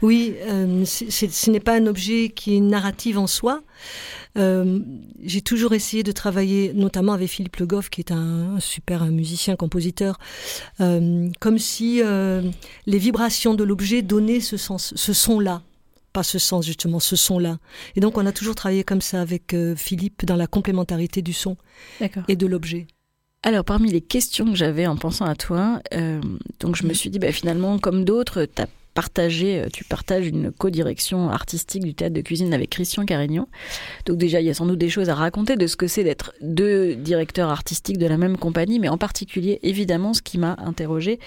Oui, 0.01 0.36
euh, 0.47 0.86
ce 0.86 1.51
n'est 1.51 1.59
pas 1.59 1.75
un 1.75 1.88
objet 1.88 2.29
qui 2.29 2.55
est 2.55 2.62
narrative 2.62 3.19
en 3.19 3.27
soi. 3.27 3.63
Euh, 4.38 4.79
J'ai 5.21 5.41
toujours 5.41 5.74
essayé 5.74 6.03
de 6.03 6.13
travailler, 6.13 6.71
notamment 6.74 7.12
avec 7.12 7.27
Philippe 7.27 7.57
Le 7.57 7.65
Goff, 7.65 7.89
qui 7.89 8.00
est 8.00 8.13
un, 8.13 8.62
super 8.62 9.03
musicien, 9.07 9.57
compositeur, 9.57 10.19
euh, 10.79 11.27
comme 11.41 11.59
si 11.59 12.01
les 12.01 12.97
vibrations 12.97 13.55
de 13.55 13.65
l'objet 13.65 14.03
donnaient 14.03 14.39
ce 14.39 14.55
sens, 14.55 14.93
ce 14.95 15.12
son-là. 15.12 15.63
Pas 16.17 16.24
ce 16.24 16.39
sens, 16.39 16.65
justement, 16.65 17.00
ce 17.00 17.15
son-là. 17.15 17.59
Et 17.95 18.00
donc, 18.00 18.17
on 18.17 18.25
a 18.25 18.31
toujours 18.31 18.55
travaillé 18.55 18.83
comme 18.83 19.01
ça 19.01 19.21
avec 19.21 19.53
euh, 19.53 19.75
Philippe 19.75 20.25
dans 20.25 20.36
la 20.36 20.47
complémentarité 20.47 21.21
du 21.21 21.31
son 21.31 21.57
et 22.27 22.36
de 22.36 22.47
l'objet. 22.47 22.88
Alors, 23.43 23.63
parmi 23.63 23.91
les 23.91 24.01
questions 24.01 24.45
que 24.45 24.55
j'avais 24.55 24.88
en 24.88 24.95
pensant 24.95 25.25
à 25.25 25.36
toi, 25.36 25.79
euh, 25.93 26.19
donc 26.59 26.75
je 26.75 26.88
me 26.88 26.93
suis 26.95 27.12
dit, 27.12 27.19
bah, 27.19 27.31
finalement, 27.31 27.77
comme 27.77 28.03
d'autres, 28.03 28.45
tu 28.45 28.63
as 28.63 28.67
partagé, 29.01 29.60
euh, 29.60 29.68
tu 29.72 29.84
partages 29.84 30.25
une 30.25 30.51
co-direction 30.51 31.30
artistique 31.30 31.84
du 31.84 31.94
théâtre 31.94 32.16
de 32.16 32.22
cuisine 32.22 32.51
avec 32.51 32.72
Christian 32.72 33.06
Carignon. 33.06 33.48
Donc 34.08 34.18
déjà, 34.18 34.42
il 34.42 34.48
y 34.48 34.50
a 34.50 34.56
sans 34.56 34.66
doute 34.66 34.80
des 34.80 34.89
choses 34.89 35.08
à 35.10 35.13
raconter 35.13 35.56
de 35.56 35.68
ce 35.68 35.75
que 35.77 35.86
c'est 35.86 36.04
d'être 36.04 36.34
deux 36.42 36.96
directeurs 36.96 37.50
artistiques 37.51 38.00
de 38.00 38.08
la 38.08 38.18
même 38.18 38.38
compagnie, 38.38 38.80
mais 38.80 38.89
en 38.89 38.98
particulier, 38.98 39.60
évidemment, 39.62 40.16
ce 40.16 40.24
qui 40.24 40.39
m'a 40.39 40.56
interrogé, 40.66 41.20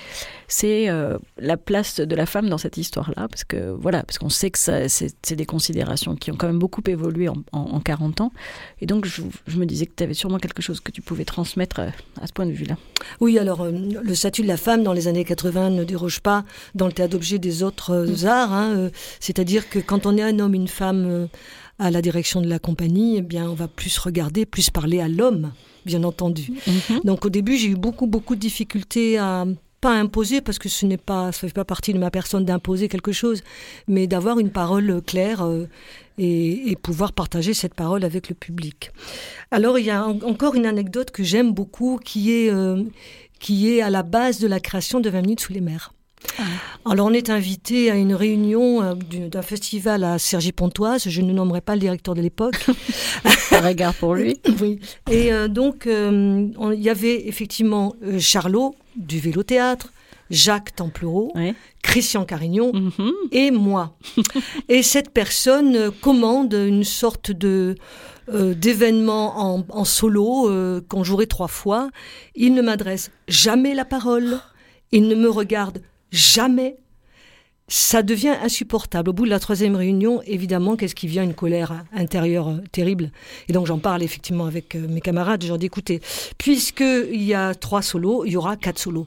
c'est 0.48 0.88
euh, 0.88 1.16
la 1.38 1.56
place 1.56 2.00
de 2.00 2.14
la 2.16 2.26
femme 2.26 2.48
dans 2.48 2.58
cette 2.58 2.76
histoire-là, 2.76 3.28
parce 3.28 3.44
que 3.44 3.70
voilà, 3.70 4.02
parce 4.02 4.18
qu'on 4.18 4.30
sait 4.30 4.50
que 4.50 4.58
ça, 4.58 4.88
c'est, 4.88 5.14
des 5.36 5.46
considérations 5.46 6.16
qui 6.16 6.32
ont 6.32 6.36
quand 6.36 6.48
même 6.48 6.58
beaucoup 6.58 6.82
évolué 6.88 7.28
en, 7.28 7.36
en- 7.52 7.60
en 7.76 7.80
40 7.80 8.20
ans, 8.20 8.32
et 8.80 8.86
donc 8.86 9.06
je, 9.06 9.22
me 9.56 9.64
disais 9.64 9.86
que 9.86 9.92
tu 9.96 10.02
avais 10.02 10.14
sûrement 10.14 10.38
quelque 10.38 10.60
chose 10.60 10.80
que 10.80 10.90
tu 10.90 11.02
pouvais 11.02 11.24
transmettre 11.24 11.78
euh, 11.78 11.88
à 12.20 12.26
ce 12.26 12.32
point 12.32 12.46
de 12.46 12.52
vue-là. 12.52 12.76
Oui, 13.20 13.38
alors 13.38 13.64
le 13.66 14.14
statut 14.16 14.42
de 14.42 14.48
la 14.48 14.56
femme 14.56 14.82
dans 14.82 14.92
les 14.92 15.06
années 15.06 15.24
80 15.24 15.70
ne 15.70 15.84
déroge 15.84 16.18
pas 16.20 16.44
dans 16.74 16.86
le 16.86 16.92
théâtre 16.92 17.12
d'objet 17.12 17.38
des 17.38 17.59
autres 17.62 17.90
euh, 17.92 18.26
arts. 18.26 18.52
hein, 18.52 18.70
euh, 18.76 18.90
C'est-à-dire 19.20 19.68
que 19.68 19.78
quand 19.78 20.06
on 20.06 20.16
est 20.16 20.22
un 20.22 20.38
homme, 20.38 20.54
une 20.54 20.68
femme 20.68 21.04
euh, 21.08 21.26
à 21.78 21.90
la 21.90 22.02
direction 22.02 22.40
de 22.42 22.48
la 22.48 22.58
compagnie, 22.58 23.16
eh 23.18 23.22
bien, 23.22 23.48
on 23.48 23.54
va 23.54 23.68
plus 23.68 23.96
regarder, 23.98 24.44
plus 24.46 24.70
parler 24.70 25.00
à 25.00 25.08
l'homme, 25.08 25.52
bien 25.86 26.04
entendu. 26.04 26.50
Donc 27.04 27.24
au 27.24 27.30
début, 27.30 27.56
j'ai 27.56 27.68
eu 27.68 27.74
beaucoup, 27.76 28.06
beaucoup 28.06 28.34
de 28.34 28.40
difficultés 28.40 29.16
à 29.18 29.46
pas 29.80 29.92
imposer 29.98 30.42
parce 30.42 30.58
que 30.58 30.68
ce 30.68 30.84
n'est 30.84 30.98
pas, 30.98 31.32
ça 31.32 31.48
fait 31.48 31.54
pas 31.54 31.64
partie 31.64 31.94
de 31.94 31.98
ma 31.98 32.10
personne 32.10 32.44
d'imposer 32.44 32.88
quelque 32.88 33.12
chose, 33.12 33.40
mais 33.88 34.06
d'avoir 34.06 34.38
une 34.38 34.50
parole 34.50 35.00
claire 35.06 35.40
euh, 35.42 35.68
et, 36.18 36.70
et 36.70 36.76
pouvoir 36.76 37.14
partager 37.14 37.54
cette 37.54 37.72
parole 37.74 38.04
avec 38.04 38.28
le 38.28 38.34
public. 38.34 38.90
Alors 39.50 39.78
il 39.78 39.86
y 39.86 39.90
a 39.90 40.06
en- 40.06 40.20
encore 40.20 40.54
une 40.54 40.66
anecdote 40.66 41.10
que 41.12 41.22
j'aime 41.24 41.54
beaucoup 41.54 41.98
qui 42.04 42.30
est 42.30 42.50
euh, 42.52 42.82
qui 43.38 43.70
est 43.72 43.80
à 43.80 43.88
la 43.88 44.02
base 44.02 44.38
de 44.38 44.46
la 44.46 44.60
création 44.60 45.00
de 45.00 45.08
20 45.08 45.22
minutes 45.22 45.40
sous 45.40 45.54
les 45.54 45.62
mers. 45.62 45.94
Alors 46.86 47.06
on 47.06 47.12
est 47.12 47.30
invité 47.30 47.90
à 47.90 47.94
une 47.96 48.14
réunion 48.14 48.82
euh, 48.82 48.94
d'un 49.28 49.42
festival 49.42 50.04
à 50.04 50.18
Cergy-Pontoise, 50.18 51.08
je 51.08 51.20
ne 51.20 51.32
nommerai 51.32 51.60
pas 51.60 51.74
le 51.74 51.80
directeur 51.80 52.14
de 52.14 52.22
l'époque, 52.22 52.66
Par 53.50 53.66
égard 53.66 53.94
pour 53.94 54.14
lui. 54.14 54.38
oui. 54.60 54.78
Et 55.10 55.32
euh, 55.32 55.48
donc, 55.48 55.86
euh, 55.86 56.48
il 56.72 56.80
y 56.80 56.88
avait 56.88 57.26
effectivement 57.28 57.94
Charlot 58.18 58.74
du 58.96 59.18
Vélo 59.18 59.42
Théâtre, 59.42 59.92
Jacques 60.30 60.74
Templereau, 60.76 61.32
Ouais. 61.34 61.54
Christian 61.82 62.24
Carignon 62.24 62.72
Mhm. 62.72 63.12
et 63.32 63.50
moi. 63.50 63.96
et 64.68 64.82
cette 64.82 65.10
personne 65.10 65.90
commande 66.00 66.52
une 66.54 66.84
sorte 66.84 67.30
de 67.32 67.74
euh, 68.32 68.54
d'événement 68.54 69.40
en, 69.56 69.64
en 69.70 69.84
solo 69.84 70.48
euh, 70.48 70.80
qu'on 70.88 71.02
jouerait 71.02 71.26
trois 71.26 71.48
fois. 71.48 71.90
Il 72.36 72.54
ne 72.54 72.62
m'adresse 72.62 73.10
jamais 73.26 73.74
la 73.74 73.84
parole. 73.84 74.38
Il 74.92 75.08
ne 75.08 75.14
me 75.16 75.28
regarde 75.28 75.82
jamais. 76.10 76.76
Ça 77.72 78.02
devient 78.02 78.34
insupportable. 78.42 79.10
Au 79.10 79.12
bout 79.12 79.26
de 79.26 79.30
la 79.30 79.38
troisième 79.38 79.76
réunion, 79.76 80.22
évidemment, 80.26 80.74
qu'est-ce 80.74 80.96
qui 80.96 81.06
vient? 81.06 81.22
Une 81.22 81.34
colère 81.34 81.84
intérieure 81.92 82.48
euh, 82.48 82.58
terrible. 82.72 83.12
Et 83.48 83.52
donc 83.52 83.66
j'en 83.66 83.78
parle 83.78 84.02
effectivement 84.02 84.46
avec 84.46 84.74
euh, 84.74 84.88
mes 84.88 85.00
camarades. 85.00 85.44
Je 85.44 85.48
leur 85.48 85.56
dis, 85.58 85.66
écoutez, 85.66 86.00
puisqu'il 86.36 87.22
y 87.22 87.32
a 87.32 87.54
trois 87.54 87.80
solos, 87.80 88.24
il 88.24 88.32
y 88.32 88.36
aura 88.36 88.56
quatre 88.56 88.80
solos. 88.80 89.06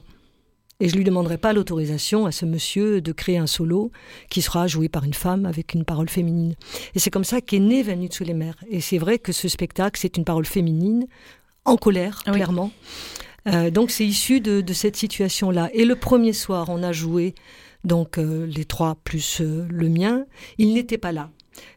Et 0.80 0.88
je 0.88 0.96
lui 0.96 1.04
demanderai 1.04 1.38
pas 1.38 1.52
l'autorisation 1.52 2.26
à 2.26 2.32
ce 2.32 2.44
monsieur 2.46 3.00
de 3.00 3.12
créer 3.12 3.38
un 3.38 3.46
solo 3.46 3.92
qui 4.28 4.42
sera 4.42 4.66
joué 4.66 4.88
par 4.88 5.04
une 5.04 5.14
femme 5.14 5.46
avec 5.46 5.74
une 5.74 5.84
parole 5.84 6.08
féminine. 6.08 6.54
Et 6.94 6.98
c'est 6.98 7.10
comme 7.10 7.24
ça 7.24 7.40
qu'est 7.40 7.60
né 7.60 7.82
20 7.82 7.94
minutes 7.94 8.14
sous 8.14 8.24
les 8.24 8.34
mers. 8.34 8.56
Et 8.68 8.80
c'est 8.80 8.98
vrai 8.98 9.18
que 9.18 9.32
ce 9.32 9.48
spectacle, 9.48 10.00
c'est 10.00 10.16
une 10.16 10.24
parole 10.24 10.46
féminine, 10.46 11.06
en 11.64 11.76
colère, 11.76 12.22
oui. 12.26 12.32
clairement. 12.34 12.72
Euh, 13.46 13.70
donc 13.70 13.90
c'est 13.90 14.06
issu 14.06 14.40
de, 14.40 14.60
de 14.60 14.72
cette 14.72 14.96
situation-là. 14.96 15.68
Et 15.72 15.84
le 15.84 15.96
premier 15.96 16.32
soir, 16.32 16.68
on 16.70 16.82
a 16.82 16.92
joué 16.92 17.34
donc 17.84 18.18
euh, 18.18 18.46
les 18.46 18.64
trois 18.64 18.96
plus 19.04 19.40
euh, 19.40 19.66
le 19.70 19.88
mien. 19.88 20.24
Il 20.58 20.72
n'était 20.74 20.98
pas 20.98 21.12
là. 21.12 21.30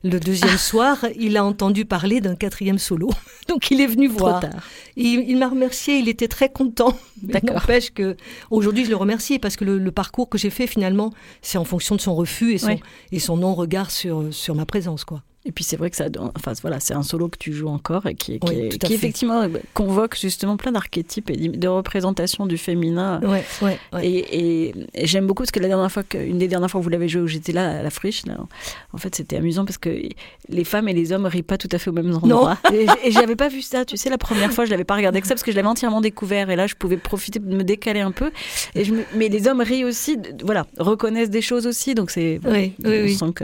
Le 0.04 0.20
deuxième 0.20 0.58
soir, 0.58 1.06
il 1.20 1.38
a 1.38 1.44
entendu 1.44 1.86
parler 1.86 2.22
d'un 2.22 2.36
quatrième 2.36 2.80
solo. 2.80 3.10
Donc 3.48 3.70
il 3.70 3.80
est 3.80 3.86
venu 3.88 4.08
voir. 4.08 4.40
Trop 4.40 4.50
tard. 4.50 4.64
Il, 4.96 5.30
il 5.30 5.38
m'a 5.38 5.50
remercié, 5.50 6.00
il 6.00 6.10
était 6.10 6.28
très 6.28 6.50
content. 6.50 6.98
D'accord. 7.22 7.58
N'empêche 7.58 7.92
que 7.92 8.18
aujourd'hui 8.50 8.86
je 8.86 8.90
le 8.90 8.96
remercie 8.96 9.38
parce 9.38 9.56
que 9.56 9.66
le, 9.66 9.78
le 9.78 9.92
parcours 9.92 10.30
que 10.30 10.38
j'ai 10.40 10.50
fait 10.50 10.66
finalement, 10.66 11.14
c'est 11.44 11.60
en 11.60 11.64
fonction 11.66 11.96
de 11.96 12.02
son 12.02 12.16
refus 12.16 12.54
et 12.54 12.58
son, 12.58 12.80
et 13.12 13.20
son 13.20 13.38
non-regard 13.38 13.92
sur, 13.92 14.34
sur 14.34 14.56
ma 14.56 14.66
présence. 14.66 15.04
quoi. 15.06 15.22
Et 15.48 15.52
puis 15.54 15.64
c'est 15.64 15.78
vrai 15.78 15.90
que 15.90 15.96
ça, 15.96 16.08
enfin 16.36 16.52
voilà, 16.62 16.80
c'est 16.82 16.94
un 16.94 17.04
solo 17.04 17.30
que 17.30 17.38
tu 17.38 17.54
joues 17.54 17.70
encore 17.70 18.06
et 18.06 18.16
qui, 18.16 18.38
qui, 18.40 18.48
Oui, 18.50 18.56
est- 18.74 18.92
effectivement 18.92 19.42
euh, 19.44 19.48
convoque 19.74 20.18
justement 20.20 20.58
plein 20.58 20.74
d'archétypes 20.74 21.30
et 21.30 21.38
de 21.38 21.68
représentations 21.70 22.46
du 22.46 22.58
féminin. 22.58 23.22
Ouais, 23.24 23.44
ouais, 23.62 23.80
ouais. 23.94 24.06
Et, 24.08 24.68
et- 24.68 24.74
et 24.94 25.08
j'aime 25.08 25.26
beaucoup 25.26 25.44
parce 25.44 25.52
que 25.52 25.60
la 25.62 25.70
dernière 25.70 25.90
fois, 25.92 26.04
que, 26.04 26.18
une 26.18 26.38
des 26.38 26.50
dernières 26.50 26.70
fois 26.70 26.82
où 26.82 26.84
vous 26.84 26.90
l'avez 26.90 27.08
joué, 27.08 27.22
où 27.22 27.28
j'étais 27.28 27.54
là 27.54 27.80
à 27.80 27.82
la 27.82 27.90
friche, 27.90 28.26
là, 28.26 28.36
en 28.92 28.98
fait 28.98 29.16
c'était 29.16 29.38
amusant 29.38 29.64
parce 29.64 29.78
que 29.78 29.90
les 30.50 30.64
femmes 30.66 30.90
et 30.90 30.94
les 30.94 31.14
hommes 31.14 31.26
rient 31.26 31.44
pas 31.44 31.58
tout 31.58 31.70
à 31.72 31.78
fait 31.78 31.90
au 31.90 31.94
même 31.94 32.14
endroit. 32.14 32.58
Et, 32.74 32.86
et 33.06 33.12
j'avais 33.12 33.36
pas 33.38 33.48
vu 33.48 33.62
ça, 33.62 33.86
tu 33.86 33.96
sais, 33.96 34.10
la 34.10 34.18
première 34.18 34.52
fois 34.52 34.66
je 34.66 34.72
l'avais 34.72 34.84
pas 34.84 34.96
regardé 34.96 35.22
que 35.22 35.28
ça 35.28 35.34
parce 35.34 35.44
que 35.44 35.52
je 35.52 35.56
l'avais 35.56 35.68
entièrement 35.70 36.02
découvert 36.02 36.50
et 36.50 36.56
là 36.58 36.68
je 36.68 36.76
pouvais 36.76 36.98
profiter 36.98 37.40
de 37.40 37.46
me 37.56 37.64
décaler 37.64 38.02
un 38.02 38.12
peu. 38.12 38.32
Et 38.76 38.84
je 38.84 38.94
mais 39.16 39.30
les 39.30 39.48
hommes 39.48 39.62
rient 39.62 39.86
aussi, 39.86 40.18
voilà, 40.44 40.68
reconnaissent 40.78 41.30
des 41.30 41.42
choses 41.42 41.66
aussi, 41.68 41.96
donc 41.96 42.12
c'est. 42.12 42.40
Oui, 42.46 42.74
oui, 42.84 42.86
on 42.86 42.90
oui. 43.04 43.16
sent 43.16 43.32
que. 43.34 43.44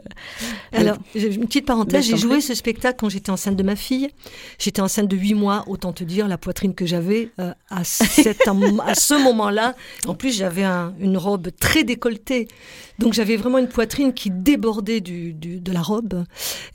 Alors, 0.74 0.98
une 1.16 1.46
petite 1.46 1.66
parenthèse, 1.66 1.93
je 2.02 2.12
j'ai 2.12 2.18
joué 2.18 2.42
ce 2.42 2.54
spectacle 2.56 2.98
quand 3.00 3.10
j'étais 3.10 3.30
enceinte 3.30 3.56
de 3.56 3.64
ma 3.64 3.76
fille. 3.76 4.10
J'étais 4.60 4.82
enceinte 4.82 5.08
de 5.08 5.16
8 5.18 5.34
mois, 5.34 5.64
autant 5.68 5.94
te 5.94 6.04
dire 6.04 6.28
la 6.28 6.38
poitrine 6.38 6.74
que 6.76 6.86
j'avais 6.86 7.32
euh, 7.40 7.54
à, 7.70 7.84
ce 7.84 9.24
moment-là. 9.24 9.76
En 10.08 10.16
plus, 10.16 10.36
j'avais 10.36 10.64
un- 10.64 10.94
une 11.00 11.18
robe 11.18 11.50
très 11.60 11.84
décolletée. 11.84 12.48
Donc, 13.00 13.14
j'avais 13.14 13.36
vraiment 13.38 13.58
une 13.58 13.68
poitrine 13.68 14.14
qui 14.14 14.30
débordait 14.30 15.02
du, 15.02 15.34
du- 15.34 15.60
de 15.60 15.72
la 15.72 15.82
robe. 15.82 16.24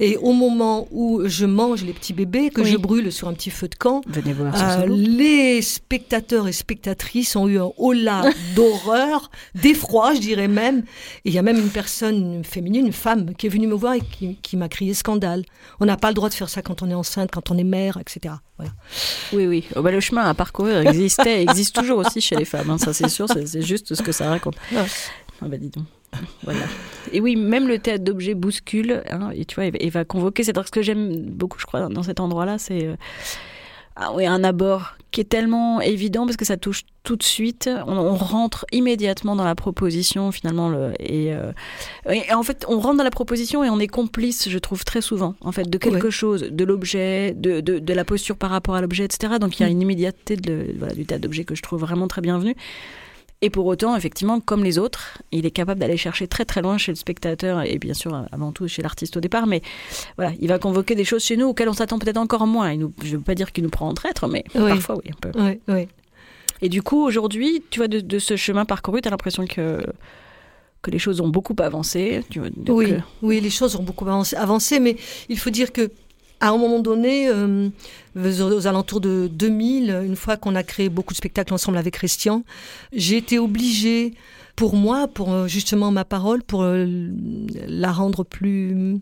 Et 0.01 0.17
au 0.17 0.33
moment 0.33 0.89
où 0.91 1.23
je 1.27 1.47
mange 1.47 1.85
les 1.85 1.93
petits 1.93 2.13
bébés, 2.13 2.51
que 2.51 2.61
Oui. 2.63 2.71
je 2.71 2.77
brûle 2.77 3.13
sur 3.13 3.29
un 3.29 3.35
petit 3.35 3.51
feu 3.51 3.69
de 3.69 3.75
camp, 3.77 4.01
Venez 4.09 4.33
voir 4.33 4.57
ce 4.57 4.81
euh, 4.83 4.87
les 4.89 5.63
spectateurs 5.63 6.49
et 6.49 6.53
spectatrices 6.53 7.37
ont 7.37 7.47
eu 7.49 7.59
un 7.61 7.71
hola 7.79 8.23
d'horreur, 8.57 9.31
d'effroi, 9.55 10.15
je 10.15 10.21
dirais 10.21 10.49
même. 10.49 10.81
Et 11.25 11.29
il 11.31 11.33
y 11.33 11.39
a 11.39 11.43
même 11.43 11.59
une 11.59 11.69
personne 11.71 12.43
féminine, 12.45 12.87
une 12.87 12.93
femme, 12.93 13.35
qui 13.35 13.47
est 13.47 13.51
venue 13.51 13.67
me 13.69 13.75
voir 13.75 13.95
et 13.95 14.01
qui, 14.01 14.37
qui 14.43 14.57
m'a 14.57 14.69
crié 14.69 14.95
scandale. 14.95 15.45
On 15.81 15.87
n'a 15.87 15.97
pas 15.97 16.09
le 16.09 16.15
droit 16.15 16.29
de 16.29 16.35
faire 16.35 16.49
ça 16.49 16.63
quand 16.63 16.83
on 16.83 16.91
est 16.91 16.95
enceinte, 16.95 17.31
quand 17.33 17.51
on 17.51 17.59
est 17.59 17.65
mère, 17.65 17.97
etc. 17.99 18.35
Voilà. 18.57 18.73
Oui, 19.33 19.47
oui. 19.47 19.65
Oh, 19.77 19.83
bah, 19.83 19.93
le 19.93 20.01
chemin 20.01 20.25
à 20.25 20.35
parcourir 20.35 20.79
existait, 20.81 21.39
et 21.39 21.43
existe 21.43 21.77
toujours 21.77 21.99
aussi 21.99 22.21
chez 22.21 22.35
les 22.35 22.45
femmes. 22.45 22.71
hein, 22.71 22.79
ça, 22.79 22.93
c'est 22.93 23.09
sûr. 23.09 23.27
C'est 23.29 23.63
juste 23.63 23.95
ce 23.95 24.03
que 24.03 24.11
ça 24.13 24.29
raconte. 24.29 24.57
Ah 25.41 25.47
bah 25.47 25.57
dis 25.57 25.69
donc. 25.71 25.85
Voilà. 26.43 26.61
Et 27.12 27.21
oui, 27.21 27.37
même 27.37 27.69
le 27.69 27.79
théâtre 27.79 28.05
d'objets 28.05 28.35
bouscule. 28.35 29.03
hein, 29.11 29.31
et 29.35 29.45
tu 29.45 29.55
vois, 29.57 29.67
il 29.67 29.91
va, 29.91 30.05
convoquer. 30.05 30.43
C'est 30.45 30.57
ce 30.57 30.71
que 30.71 30.83
j'aime 30.83 31.17
beaucoup, 31.23 31.59
je 31.59 31.67
crois, 31.67 31.88
dans 31.88 32.03
cet 32.03 32.21
endroit-là, 32.21 32.59
c'est 32.59 32.87
euh, 32.87 32.97
ah, 33.97 34.12
oui, 34.15 34.27
un 34.27 34.45
abord 34.45 34.95
qui 35.11 35.23
est 35.23 35.29
tellement 35.29 35.81
évident 35.81 36.27
parce 36.27 36.37
que 36.37 36.45
ça 36.45 36.57
touche 36.59 36.83
tout 37.03 37.17
de 37.17 37.23
suite. 37.23 37.69
On, 37.87 37.97
on 37.97 38.15
rentre 38.15 38.67
immédiatement 38.73 39.35
dans 39.37 39.45
la 39.45 39.55
proposition 39.55 40.31
finalement. 40.33 40.69
Le, 40.69 40.93
et, 41.00 41.33
euh, 41.35 41.53
et 42.11 42.33
en 42.35 42.43
fait, 42.43 42.65
on 42.69 42.79
rentre 42.79 42.99
dans 42.99 43.05
la 43.05 43.11
proposition 43.11 43.65
et 43.65 43.71
on 43.71 43.81
est 43.81 43.87
complice, 43.88 44.49
je 44.50 44.59
trouve, 44.59 44.85
très 44.85 45.00
souvent, 45.00 45.35
en 45.41 45.50
fait, 45.53 45.69
de 45.69 45.79
quelque 45.79 46.05
Ouais. 46.07 46.11
chose, 46.11 46.43
de 46.43 46.65
l'objet, 46.65 47.33
de, 47.35 47.61
de, 47.61 47.79
de 47.79 47.93
la 47.95 48.05
posture 48.05 48.37
par 48.37 48.50
rapport 48.50 48.75
à 48.75 48.81
l'objet, 48.83 49.05
etc. 49.05 49.35
Donc 49.41 49.59
il 49.59 49.62
y 49.62 49.67
a 49.67 49.69
Mm. 49.69 49.73
une 49.73 49.83
immédiateté 49.83 50.37
de, 50.37 50.53
le- 50.53 50.75
voilà, 50.79 50.95
du 50.95 51.05
théâtre 51.07 51.23
d'objets 51.23 51.45
que 51.45 51.55
je 51.55 51.62
trouve 51.62 51.81
vraiment 51.81 52.07
très 52.07 52.21
bienvenue. 52.21 52.55
Et 53.40 53.50
pour 53.50 53.66
autant, 53.66 53.95
effectivement, 53.97 54.40
comme 54.40 54.64
les 54.64 54.78
autres, 54.80 55.18
il 55.30 55.47
est 55.47 55.52
capable 55.52 55.78
d'aller 55.80 55.97
chercher 55.97 56.26
très 56.26 56.45
très 56.45 56.61
loin 56.61 56.76
chez 56.76 56.90
le 56.90 56.97
spectateur 56.97 57.62
et 57.62 57.78
bien 57.78 57.95
sûr 57.95 58.25
avant 58.33 58.50
tout 58.50 58.66
chez 58.66 58.83
l'artiste 58.83 59.17
au 59.17 59.21
départ. 59.21 59.47
Mais 59.47 59.63
voilà, 60.17 60.32
il 60.41 60.49
va 60.49 60.58
convoquer 60.58 60.97
des 60.97 61.04
choses 61.04 61.23
chez 61.23 61.36
nous 61.36 61.47
auxquelles 61.47 61.69
on 61.69 61.73
s'attend 61.73 62.00
peut-être 62.00 62.17
encore 62.17 62.47
moins. 62.49 62.73
Il 62.73 62.80
nous, 62.80 62.93
je 63.04 63.13
ne 63.13 63.17
veux 63.19 63.23
pas 63.23 63.36
dire 63.36 63.52
qu'il 63.52 63.63
nous 63.63 63.71
prend 63.71 63.89
en 63.89 63.95
traître, 63.95 64.26
mais 64.26 64.43
Oui. 64.56 64.69
parfois 64.71 64.97
oui, 64.97 65.10
un 65.13 65.30
peu. 65.30 65.41
Ouais, 65.41 65.60
ouais. 65.69 65.89
Et 66.63 66.69
du 66.69 66.82
coup, 66.82 67.00
aujourd'hui, 67.04 67.63
tu 67.71 67.78
vois, 67.78 67.86
de, 67.86 68.00
de 68.00 68.19
ce 68.19 68.34
chemin 68.34 68.65
parcouru, 68.65 69.00
tu 69.02 69.06
as 69.06 69.13
l'impression 69.13 69.47
que, 69.47 69.86
que 70.82 70.91
les 70.91 70.99
choses 70.99 71.21
ont 71.21 71.28
beaucoup 71.28 71.54
avancé. 71.60 72.25
Tu 72.30 72.41
vois, 72.41 72.49
donc, 72.50 72.76
Oui, 72.76 72.91
euh, 72.91 72.99
oui, 73.23 73.41
les 73.41 73.50
choses 73.50 73.76
ont 73.76 73.84
beaucoup 73.84 74.04
avancé, 74.08 74.34
avancé, 74.34 74.80
mais 74.80 74.97
il 75.28 75.39
faut 75.39 75.50
dire 75.50 75.73
que 75.73 75.93
à 76.41 76.51
un 76.51 76.57
moment 76.57 76.79
donné, 76.79 77.29
euh, 77.29 77.69
aux, 78.17 78.67
alentours 78.67 79.01
de 79.01 79.29
2000, 79.33 79.91
une 80.05 80.17
fois 80.17 80.37
qu'on 80.37 80.55
a 80.55 80.63
créé 80.63 80.89
beaucoup 80.89 81.13
de 81.13 81.19
spectacles 81.19 81.53
ensemble 81.55 81.79
avec 81.79 81.95
Christian, 81.95 82.45
j'ai 82.93 83.17
été 83.17 83.39
obligée, 83.39 84.15
pour 84.57 84.75
moi, 84.75 85.09
pour 85.09 85.33
euh, 85.33 85.49
justement 85.49 85.91
ma 85.91 86.05
parole, 86.05 86.43
pour 86.43 86.63
euh, 86.63 86.87
la 87.67 87.93
rendre 87.93 88.25
plus 88.25 89.01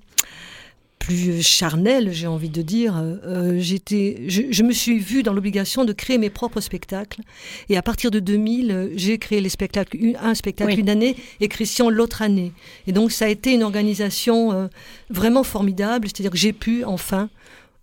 plus 0.99 1.43
charnelle, 1.43 2.11
j'ai 2.13 2.27
envie 2.27 2.49
de 2.49 2.63
dire. 2.63 2.95
Euh, 2.97 3.57
j'étais, 3.59 4.25
je, 4.29 4.43
je 4.51 4.63
me 4.63 4.73
suis 4.73 4.99
vue 4.99 5.23
dans 5.23 5.33
l'obligation 5.33 5.85
de 5.85 5.93
créer 5.93 6.19
mes 6.19 6.31
propres 6.31 6.61
spectacles. 6.61 7.21
Et 7.69 7.77
à 7.77 7.83
partir 7.83 8.11
de 8.11 8.19
2000, 8.19 8.71
euh, 8.73 8.89
j'ai 8.97 9.19
créé 9.19 9.41
les 9.41 9.49
spectacles, 9.49 9.97
un 10.21 10.35
spectacle 10.35 10.73
Oui. 10.73 10.81
une 10.81 10.89
année 10.89 11.17
et 11.41 11.49
Christian 11.49 11.91
l'autre 11.91 12.23
année. 12.23 12.53
Et 12.87 12.93
donc 12.93 13.13
ça 13.13 13.27
a 13.27 13.29
été 13.29 13.53
une 13.53 13.63
organisation 13.63 14.53
euh, 14.53 14.67
vraiment 15.11 15.45
formidable. 15.45 16.09
C'est-à-dire 16.09 16.31
que 16.33 16.39
j'ai 16.39 16.53
pu 16.53 16.83
enfin, 16.85 17.29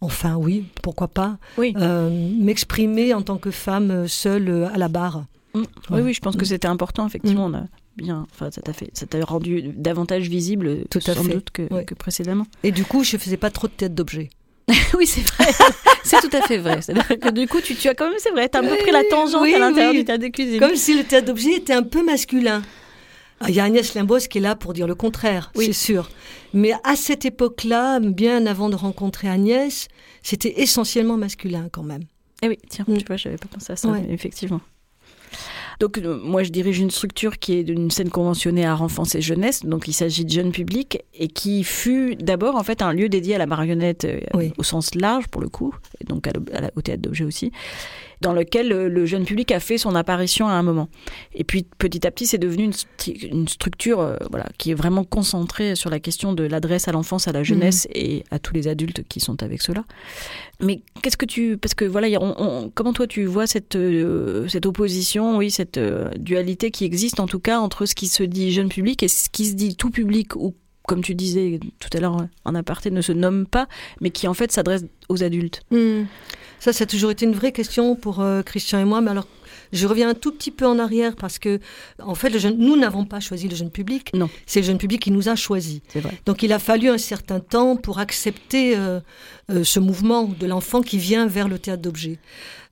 enfin 0.02 0.36
oui, 0.36 0.66
pourquoi 0.82 1.08
pas, 1.08 1.38
oui. 1.58 1.74
euh, 1.78 2.10
m'exprimer 2.40 3.14
en 3.14 3.22
tant 3.22 3.38
que 3.38 3.52
femme 3.52 4.08
seule 4.08 4.70
à 4.74 4.78
la 4.78 4.88
barre. 4.90 5.26
Mm. 5.54 5.60
Oui, 5.60 5.66
Ouais. 5.92 6.02
oui, 6.02 6.14
je 6.14 6.20
pense 6.20 6.36
que 6.36 6.46
c'était 6.46 6.68
important, 6.68 7.08
effectivement. 7.08 7.48
A 7.54 7.64
bien, 7.98 8.26
enfin, 8.32 8.50
ça 8.52 8.62
t'a 8.62 8.74
fait, 8.74 8.90
ça 8.94 9.06
t'a 9.06 9.20
rendu 9.24 9.62
davantage 9.76 10.28
visible, 10.30 10.86
Tout 10.90 11.00
à 11.08 11.14
sans 11.14 11.24
fait. 11.24 11.34
doute 11.34 11.50
que, 11.52 11.74
Ouais. 11.74 11.86
que 11.86 11.94
précédemment. 11.94 12.46
Et 12.64 12.72
du 12.72 12.84
coup, 12.86 13.04
je 13.04 13.18
faisais 13.18 13.38
pas 13.38 13.50
trop 13.52 13.68
de 13.68 13.74
tête 13.74 13.94
d'objet. 13.96 14.30
oui, 14.98 15.06
c'est 15.06 15.22
vrai. 15.22 15.46
c'est 16.04 16.20
tout 16.22 16.36
à 16.36 16.42
fait 16.42 16.58
vrai. 16.58 16.82
C'est-à-dire 16.82 17.08
que 17.20 17.30
du 17.32 17.48
coup, 17.48 17.60
tu, 17.62 17.76
tu 17.76 17.88
as 17.90 17.94
quand 17.96 18.06
même, 18.10 18.18
c'est 18.20 18.32
vrai, 18.32 18.48
tu 18.50 18.58
as 18.58 18.62
un 18.62 18.64
peu 18.68 18.78
pris 18.78 18.92
la 18.92 19.04
tangente 19.10 19.42
oui, 19.42 19.54
à 19.54 19.60
l'intérieur 19.60 19.92
oui. 19.92 20.00
du 20.00 20.06
théâtre 20.06 20.24
de 20.24 20.28
cuisine. 20.30 20.60
Comme 20.60 20.76
si 20.76 20.96
le 20.98 21.04
théâtre 21.04 21.28
d'objet 21.28 21.54
était 21.54 21.74
un 21.74 21.84
peu 21.84 22.04
masculin. 22.04 22.62
Ah, 23.40 23.50
Il 23.50 23.56
y 23.56 23.60
a 23.60 23.66
Agnès 23.66 23.94
Limbos 23.94 24.20
qui 24.30 24.38
est 24.38 24.42
là 24.42 24.56
pour 24.56 24.72
dire 24.74 24.88
le 24.88 24.96
contraire, 24.96 25.52
Oui. 25.56 25.66
c'est 25.66 25.74
sûr. 25.74 26.10
Mais 26.54 26.72
à 26.86 26.96
cette 26.96 27.26
époque-là, 27.26 28.00
bien 28.00 28.46
avant 28.46 28.70
de 28.70 28.76
rencontrer 28.76 29.28
Agnès, 29.28 29.88
c'était 30.22 30.62
essentiellement 30.62 31.18
masculin 31.18 31.68
quand 31.72 31.84
même. 31.84 32.04
Eh 32.42 32.48
oui, 32.48 32.58
tiens, 32.70 32.86
Mm. 32.88 32.98
tu 33.00 33.06
vois, 33.06 33.18
j'avais 33.18 33.38
pas 33.38 33.48
pensé 33.48 33.74
à 33.74 33.76
ça, 33.76 33.90
Ouais. 33.90 34.02
mais 34.08 34.14
effectivement. 34.14 34.62
Donc, 35.84 35.98
euh, 35.98 36.18
moi, 36.24 36.44
je 36.44 36.50
dirige 36.50 36.80
une 36.80 36.92
structure 36.92 37.40
qui 37.40 37.58
est 37.58 37.66
d'une 37.66 37.92
scène 37.92 38.10
conventionnée 38.10 38.66
à 38.66 38.78
enfance 38.78 39.16
et 39.16 39.22
jeunesse. 39.22 39.66
Donc, 39.66 39.86
il 39.90 39.94
s'agit 39.94 40.24
de 40.24 40.30
jeunes 40.30 40.54
publics 40.54 41.00
et 41.14 41.28
qui 41.28 41.66
fut 41.66 42.16
d'abord, 42.16 42.56
en 42.56 42.64
fait, 42.64 42.82
un 42.82 42.94
lieu 42.94 43.10
dédié 43.10 43.36
à 43.36 43.38
la 43.38 43.48
marionnette 43.48 44.06
euh, 44.06 44.22
Oui. 44.34 44.54
au 44.58 44.64
sens 44.64 44.96
large, 44.96 45.28
pour 45.28 45.42
le 45.42 45.50
coup, 45.50 45.76
et 46.00 46.06
donc 46.06 46.26
à 46.26 46.32
l'ob- 46.32 46.50
à 46.54 46.62
la- 46.62 46.72
au 46.78 46.82
théâtre 46.82 47.02
d'objet 47.02 47.26
aussi, 47.26 47.52
dans 48.24 48.34
lequel 48.34 48.72
euh, 48.72 48.90
le 48.90 49.06
jeune 49.06 49.26
public 49.26 49.52
a 49.52 49.60
fait 49.60 49.78
son 49.78 49.94
apparition 49.94 50.48
à 50.48 50.54
un 50.54 50.64
moment. 50.64 50.90
Et 51.36 51.44
puis, 51.44 51.66
petit 51.78 52.08
à 52.08 52.12
petit, 52.12 52.26
c'est 52.26 52.40
devenu 52.40 52.64
une, 52.64 52.72
stru- 52.72 53.28
une 53.30 53.48
structure 53.48 54.00
euh, 54.00 54.16
voilà, 54.32 54.48
qui 54.58 54.72
est 54.72 54.74
vraiment 54.74 55.04
concentrée 55.04 55.76
sur 55.76 55.90
la 55.92 56.00
question 56.00 56.34
de 56.34 56.44
l'adresse 56.44 56.88
à 56.88 56.92
l'enfance, 56.92 57.28
à 57.28 57.32
la 57.32 57.44
jeunesse 57.44 57.88
et 57.94 58.24
à 58.32 58.40
tous 58.40 58.54
les 58.56 58.68
adultes 58.68 59.04
qui 59.08 59.20
sont 59.20 59.44
avec 59.44 59.62
cela. 59.62 59.84
Mais 60.62 60.82
qu'est-ce 61.02 61.18
que 61.18 61.26
tu... 61.26 61.58
Parce 61.58 61.74
que 61.76 61.86
voilà, 61.86 62.08
on- 62.20 62.36
on- 62.38 62.70
comment 62.74 62.94
toi 62.94 63.06
tu 63.06 63.26
vois 63.26 63.46
cette, 63.46 63.76
euh, 63.76 64.48
cette 64.48 64.66
opposition, 64.66 65.38
oui, 65.38 65.52
cette 65.52 65.78
euh, 65.78 66.10
dualité 66.18 66.72
qui 66.72 66.86
existe 66.86 67.20
en 67.20 67.28
tout 67.28 67.40
cas 67.40 67.60
entre 67.60 67.86
ce 67.86 67.94
qui 67.94 68.08
se 68.08 68.24
dit 68.24 68.52
jeune 68.52 68.70
public 68.70 69.04
et 69.04 69.08
ce 69.10 69.30
qui 69.30 69.46
se 69.46 69.54
dit 69.54 69.76
tout 69.76 69.90
public 69.90 70.36
ou 70.36 70.56
comme 70.88 71.02
tu 71.02 71.16
disais 71.16 71.60
tout 71.80 71.90
à 71.94 72.00
l'heure 72.02 72.18
en 72.46 72.56
aparté, 72.56 72.92
ne 72.92 73.02
se 73.02 73.14
nomme 73.14 73.46
pas, 73.48 73.68
mais 74.02 74.10
qui 74.10 74.28
en 74.28 74.34
fait 74.34 74.52
s'adresse 74.52 74.84
aux 75.08 75.24
adultes? 75.24 75.62
Hmm. 75.72 76.04
Ça, 76.64 76.72
ça 76.72 76.86
a 76.86 76.88
toujours 76.88 77.12
été 77.12 77.26
une 77.26 77.34
vraie 77.34 77.52
question 77.52 77.94
pour 77.94 78.22
euh, 78.22 78.42
Christian 78.42 78.80
et 78.80 78.86
moi. 78.86 79.02
Mais 79.02 79.12
alors, 79.12 79.28
je 79.74 79.86
reviens 79.86 80.08
un 80.08 80.14
tout 80.14 80.32
petit 80.32 80.50
peu 80.50 80.66
en 80.66 80.80
arrière 80.80 81.18
parce 81.18 81.38
que, 81.38 81.60
en 82.02 82.16
fait, 82.16 82.30
le 82.30 82.40
jeune, 82.40 82.58
nous 82.58 82.78
n'avons 82.78 83.04
pas 83.04 83.20
choisi 83.20 83.50
le 83.50 83.56
jeune 83.58 83.70
public. 83.70 84.12
Non. 84.14 84.30
C'est 84.46 84.62
le 84.62 84.68
jeune 84.68 84.78
public 84.78 85.02
qui 85.02 85.12
nous 85.12 85.28
a 85.28 85.36
choisis. 85.36 85.82
C'est 85.90 86.00
vrai. 86.00 86.18
Donc, 86.26 86.42
il 86.42 86.54
a 86.54 86.60
fallu 86.60 86.88
un 86.88 86.98
certain 86.98 87.42
temps 87.42 87.76
pour 87.76 88.00
accepter 88.00 88.78
euh, 88.78 89.02
euh, 89.52 89.64
ce 89.64 89.80
mouvement 89.80 90.24
de 90.24 90.46
l'enfant 90.48 90.82
qui 90.82 90.98
vient 90.98 91.28
vers 91.28 91.48
le 91.48 91.60
théâtre 91.60 91.82
d'objets. 91.82 92.20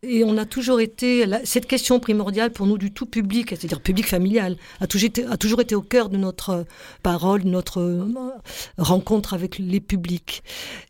Et 0.03 0.23
on 0.23 0.36
a 0.38 0.45
toujours 0.45 0.79
été, 0.79 1.27
la- 1.27 1.45
cette 1.45 1.67
question 1.67 1.99
primordiale 1.99 2.51
pour 2.51 2.65
nous 2.65 2.79
du 2.79 2.91
tout 2.91 3.05
public, 3.05 3.49
c'est-à-dire 3.49 3.81
public 3.81 4.07
familial, 4.07 4.57
a 4.79 4.88
toujours 4.88 5.07
été, 5.07 5.25
a 5.25 5.38
toujours 5.38 5.62
été 5.62 5.75
au 5.75 5.81
cœur 5.84 6.10
de 6.10 6.17
notre 6.17 6.49
euh, 6.49 6.63
parole, 7.03 7.43
de 7.43 7.49
notre 7.49 7.81
euh, 7.81 8.07
rencontre 8.79 9.36
avec 9.36 9.60
les 9.60 9.79
publics. 9.79 10.41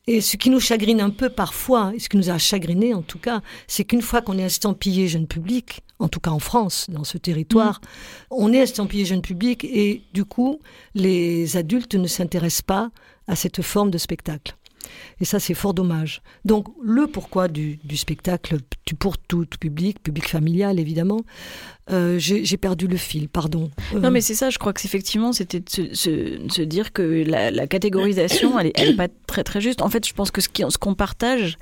Et 0.07 0.21
ce 0.21 0.37
qui 0.37 0.49
nous 0.49 0.61
chagrine 0.61 1.01
un 1.01 1.09
peu 1.09 1.29
parfois, 1.29 1.91
et 1.93 1.99
ce 1.99 2.07
qui 2.07 2.15
nous 2.17 2.29
a 2.29 2.37
chagriné 2.37 2.93
en 2.93 3.01
tout 3.01 3.19
cas, 3.19 3.41
c'est 3.67 3.83
qu'une 3.83 4.01
fois 4.01 4.21
qu'on 4.21 4.37
est 4.37 4.43
estampillé 4.43 5.07
jeune 5.09 5.27
public, 5.27 5.81
en 5.99 6.07
tout 6.07 6.19
cas 6.21 6.31
en 6.31 6.39
France, 6.39 6.87
dans 6.89 7.03
ce 7.03 7.17
territoire, 7.17 7.81
on 8.29 8.53
est 8.53 8.57
estampillé 8.59 9.03
jeune 9.05 9.21
public 9.21 9.65
et 9.65 10.03
du 10.13 10.23
coup, 10.23 10.59
les 10.95 11.57
adultes 11.57 11.95
ne 11.95 12.07
s'intéressent 12.07 12.61
pas 12.61 12.91
à 13.27 13.35
cette 13.35 13.61
forme 13.61 13.91
de 13.91 13.97
spectacle. 13.97 14.55
Et 15.19 15.25
ça, 15.25 15.39
c'est 15.39 15.53
fort 15.53 15.73
dommage. 15.73 16.21
Donc, 16.45 16.67
le 16.83 17.07
pourquoi 17.07 17.47
du, 17.47 17.79
spectacle, 17.95 18.57
pour 18.99 19.17
tout, 19.17 19.45
public, 19.59 20.01
public 20.01 20.27
familial 20.27 20.79
évidemment, 20.79 21.21
euh, 21.91 22.17
j'ai 22.19 22.57
perdu 22.57 22.87
le 22.87 22.97
fil, 22.97 23.27
pardon. 23.27 23.69
Non, 23.95 24.11
mais 24.11 24.21
c'est 24.21 24.35
ça, 24.35 24.49
je 24.49 24.57
crois 24.57 24.73
que 24.73 24.81
effectivement, 24.85 25.33
c'était 25.33 25.59
de 25.59 25.93
se, 25.93 26.61
dire 26.61 26.93
que 26.93 27.01
la, 27.01 27.67
catégorisation, 27.67 28.57
elle 28.59 28.71
n'est 28.89 28.95
pas 28.95 29.07
très 29.27 29.43
très 29.43 29.61
juste. 29.61 29.81
En 29.81 29.89
fait, 29.89 30.07
je 30.07 30.13
pense 30.13 30.31
que 30.31 30.41
ce 30.41 30.77
qu'on 30.77 30.95
partage, 30.95 31.57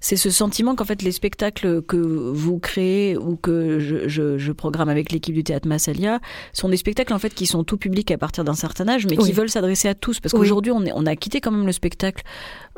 c'est 0.00 0.16
ce 0.16 0.30
sentiment 0.30 0.74
qu'en 0.74 0.84
fait 0.84 1.02
les 1.02 1.12
spectacles 1.12 1.82
que 1.82 1.96
vous 1.96 2.58
créez 2.58 3.16
ou 3.18 3.36
que 3.36 3.78
je, 3.78 4.52
programme 4.52 4.88
avec 4.88 5.12
l'équipe 5.12 5.34
du 5.34 5.44
théâtre 5.44 5.68
Massalia 5.68 6.20
sont 6.52 6.68
des 6.68 6.76
spectacles 6.76 7.12
en 7.12 7.18
fait 7.18 7.32
qui 7.32 7.46
sont 7.46 7.64
tout 7.64 7.76
public 7.76 8.10
à 8.10 8.18
partir 8.18 8.42
d'un 8.44 8.54
certain 8.54 8.88
âge, 8.88 9.06
mais 9.06 9.16
qui 9.16 9.32
veulent 9.32 9.48
s'adresser 9.48 9.88
à 9.88 9.94
tous. 9.94 10.20
Parce 10.20 10.32
qu'aujourd'hui, 10.32 10.72
on, 10.72 10.84
on 10.94 11.06
a 11.06 11.16
quitté 11.16 11.40
quand 11.40 11.50
même 11.50 11.66
le 11.66 11.72
spectacle 11.72 12.24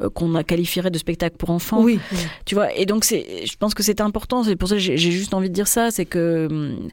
euh, 0.01 0.11
qu'on 0.11 0.35
a 0.35 0.45
qualifierait 0.45 0.91
de 0.91 0.99
spectacle 0.99 1.37
pour 1.37 1.51
enfants. 1.51 1.83
Oui. 1.83 1.99
Tu 2.45 2.55
vois, 2.55 2.75
et 2.75 2.87
donc 2.87 3.05
c'est, 3.05 3.47
je 3.47 3.57
pense 3.57 3.75
que 3.75 3.83
c'est 3.83 4.01
important. 4.01 4.45
C'est 4.45 4.57
pour 4.57 4.69
ça 4.69 4.75
que 4.77 4.81
j'ai 4.81 4.97
juste 4.97 5.35
envie 5.35 5.49
de 5.49 5.55
dire 5.55 5.69
ça, 5.69 5.91
c'est 5.91 6.07
que 6.07 6.49
hum, 6.51 6.89